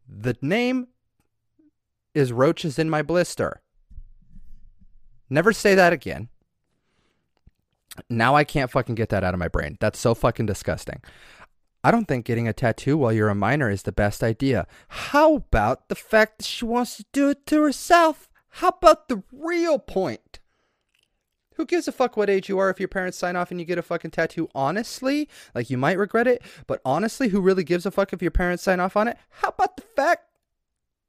[0.09, 0.89] The name
[2.15, 3.61] is Roaches in My Blister.
[5.29, 6.29] Never say that again.
[8.11, 9.77] Now I can't fucking get that out of my brain.
[9.81, 11.01] That's so fucking disgusting.
[11.83, 14.67] I don't think getting a tattoo while you're a minor is the best idea.
[14.89, 18.31] How about the fact that she wants to do it to herself?
[18.49, 20.41] How about the real point?
[21.57, 23.67] Who gives a fuck what age you are if your parents sign off and you
[23.67, 24.49] get a fucking tattoo?
[24.55, 28.31] Honestly, like you might regret it, but honestly, who really gives a fuck if your
[28.31, 29.19] parents sign off on it?
[29.29, 30.23] How about the fact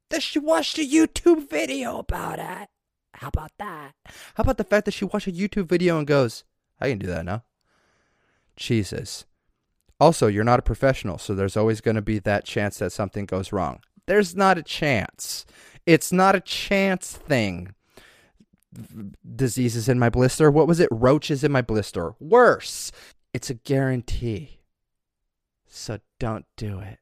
[0.10, 2.70] that she watched a YouTube video about it?
[3.14, 3.94] How about that?
[4.36, 6.44] How about the fact that she watched a YouTube video and goes,
[6.80, 7.44] I can do that now.
[8.56, 9.26] Jesus.
[10.00, 13.26] Also, you're not a professional, so there's always going to be that chance that something
[13.26, 13.80] goes wrong.
[14.08, 15.46] There's not a chance.
[15.86, 17.74] It's not a chance thing.
[19.36, 20.52] Diseases in my blister.
[20.52, 20.90] What was it?
[20.92, 22.14] Roaches in my blister.
[22.20, 22.92] Worse.
[23.34, 24.60] It's a guarantee.
[25.66, 27.00] So don't do it.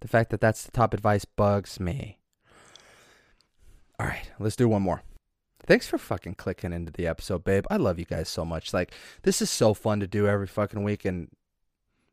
[0.00, 2.18] The fact that that's the top advice bugs me.
[3.98, 5.02] All right, let's do one more.
[5.66, 7.64] Thanks for fucking clicking into the episode, babe.
[7.70, 8.72] I love you guys so much.
[8.72, 11.28] Like, this is so fun to do every fucking week, and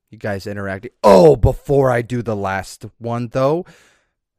[0.10, 0.92] you guys interacting.
[1.04, 3.66] Oh, before I do the last one, though,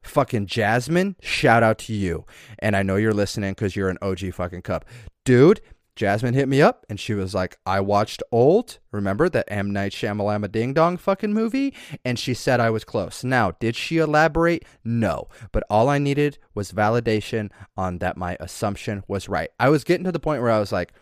[0.02, 2.24] fucking Jasmine, shout out to you.
[2.58, 4.84] And I know you're listening because you're an OG fucking cup.
[5.24, 5.60] Dude,
[5.96, 9.72] Jasmine hit me up and she was like, I watched Old, remember that M.
[9.72, 11.72] Night Shyamalama Ding Dong fucking movie?
[12.04, 13.22] And she said I was close.
[13.22, 14.64] Now, did she elaborate?
[14.84, 15.28] No.
[15.52, 19.50] But all I needed was validation on that my assumption was right.
[19.60, 20.92] I was getting to the point where I was like,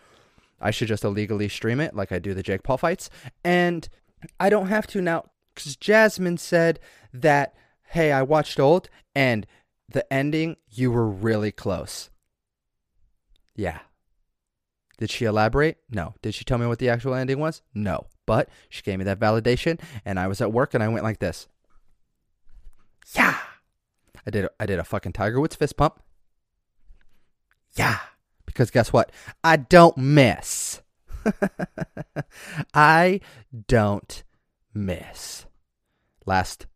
[0.61, 3.09] I should just illegally stream it like I do the Jake Paul fights.
[3.43, 3.89] And
[4.39, 5.25] I don't have to now
[5.55, 6.79] because Jasmine said
[7.13, 7.55] that,
[7.89, 9.45] hey, I watched Old and
[9.89, 12.09] the ending, you were really close.
[13.55, 13.79] Yeah.
[14.97, 15.77] Did she elaborate?
[15.89, 16.13] No.
[16.21, 17.61] Did she tell me what the actual ending was?
[17.73, 18.07] No.
[18.25, 21.19] But she gave me that validation, and I was at work and I went like
[21.19, 21.47] this.
[23.15, 23.37] Yeah.
[24.25, 24.45] I did.
[24.45, 26.01] A, I did a fucking Tiger Woods fist pump.
[27.75, 27.99] Yeah.
[28.45, 29.11] Because guess what?
[29.43, 30.81] I don't miss.
[32.73, 33.19] I
[33.67, 34.23] don't
[34.73, 35.45] miss.
[36.25, 36.67] Last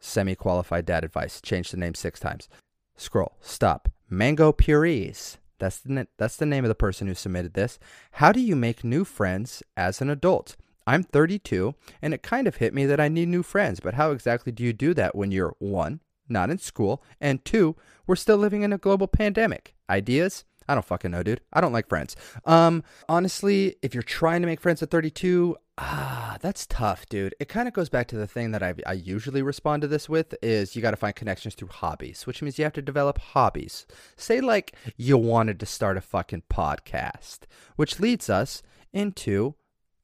[0.00, 1.40] semi qualified dad advice.
[1.40, 2.48] Change the name six times.
[2.96, 3.36] Scroll.
[3.40, 3.88] Stop.
[4.10, 5.38] Mango purees.
[5.58, 7.78] That's the, that's the name of the person who submitted this.
[8.12, 10.56] How do you make new friends as an adult?
[10.86, 14.10] I'm 32, and it kind of hit me that I need new friends, but how
[14.10, 17.76] exactly do you do that when you're one, not in school, and two,
[18.06, 19.74] we're still living in a global pandemic?
[19.90, 20.44] Ideas?
[20.66, 21.40] I don't fucking know, dude.
[21.52, 22.16] I don't like friends.
[22.44, 27.34] Um, honestly, if you're trying to make friends at 32, ah, that's tough, dude.
[27.40, 30.08] It kind of goes back to the thing that I, I usually respond to this
[30.08, 33.18] with is you got to find connections through hobbies, which means you have to develop
[33.18, 33.86] hobbies.
[34.16, 37.40] Say like you wanted to start a fucking podcast,
[37.76, 38.62] which leads us
[38.92, 39.54] into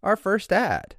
[0.02, 0.96] our first ad.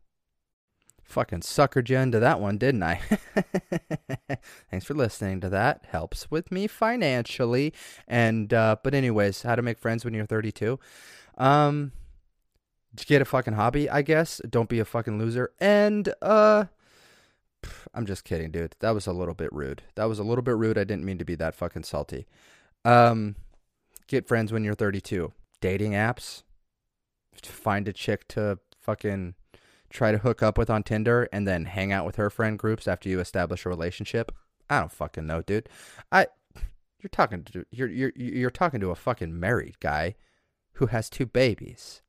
[1.03, 2.95] Fucking suckered you into that one, didn't I?
[4.71, 5.85] Thanks for listening to that.
[5.89, 7.73] Helps with me financially.
[8.07, 10.79] And uh, but anyways, how to make friends when you're 32.
[11.37, 11.91] Um,
[12.95, 14.41] get a fucking hobby, I guess.
[14.49, 15.51] Don't be a fucking loser.
[15.59, 16.65] And uh,
[17.93, 18.75] I'm just kidding, dude.
[18.79, 19.83] That was a little bit rude.
[19.95, 20.77] That was a little bit rude.
[20.77, 22.27] I didn't mean to be that fucking salty.
[22.83, 23.35] Um,
[24.07, 25.33] get friends when you're 32.
[25.61, 26.43] Dating apps.
[27.43, 29.35] Find a chick to fucking
[29.89, 32.87] try to hook up with on Tinder and then hang out with her friend groups
[32.87, 34.31] after you establish a relationship?
[34.69, 35.69] I don't fucking know, dude.
[36.11, 36.27] I
[36.99, 40.15] you're talking to you're you're you're talking to a fucking married guy
[40.73, 42.01] who has two babies.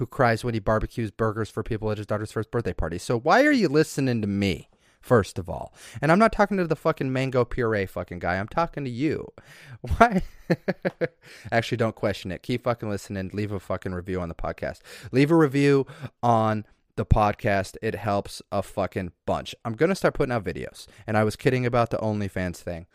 [0.00, 2.96] Who cries when he barbecues burgers for people at his daughter's first birthday party.
[2.96, 4.70] So why are you listening to me?
[5.02, 8.38] First of all, and I'm not talking to the fucking mango puree fucking guy.
[8.38, 9.30] I'm talking to you.
[9.82, 10.22] Why?
[11.52, 12.42] Actually, don't question it.
[12.42, 13.30] Keep fucking listening.
[13.34, 14.80] Leave a fucking review on the podcast.
[15.12, 15.86] Leave a review
[16.22, 16.64] on
[16.96, 17.76] the podcast.
[17.82, 19.54] It helps a fucking bunch.
[19.66, 20.86] I'm gonna start putting out videos.
[21.06, 22.86] And I was kidding about the OnlyFans thing.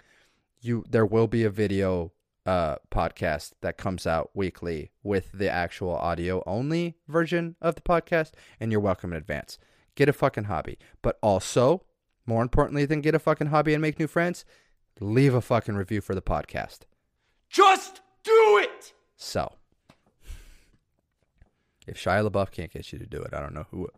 [0.59, 2.13] You, there will be a video
[2.45, 8.31] uh, podcast that comes out weekly with the actual audio only version of the podcast,
[8.59, 9.57] and you're welcome in advance.
[9.95, 11.83] Get a fucking hobby, but also
[12.25, 14.45] more importantly than get a fucking hobby and make new friends,
[14.99, 16.79] leave a fucking review for the podcast.
[17.49, 18.93] Just do it!
[19.15, 19.53] So,
[21.87, 23.89] if Shia LaBeouf can't get you to do it, I don't know who.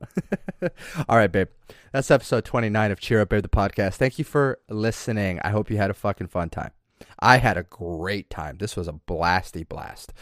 [1.09, 1.47] All right, babe.
[1.91, 3.95] That's episode 29 of Cheer Up Babe, the podcast.
[3.95, 5.39] Thank you for listening.
[5.43, 6.71] I hope you had a fucking fun time.
[7.19, 8.57] I had a great time.
[8.57, 10.13] This was a blasty blast.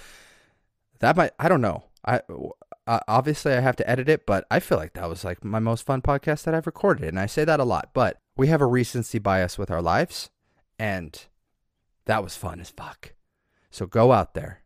[0.99, 1.85] That might, I don't know.
[2.05, 2.21] I
[2.87, 5.59] uh, obviously I have to edit it, but I feel like that was like my
[5.59, 7.89] most fun podcast that I've recorded, and I say that a lot.
[7.93, 10.29] But we have a recency bias with our lives,
[10.77, 11.19] and
[12.05, 13.13] that was fun as fuck.
[13.71, 14.61] So go out there,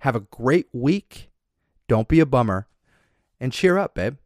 [0.00, 1.30] have a great week.
[1.88, 2.68] Don't be a bummer,
[3.40, 4.16] and cheer up, babe.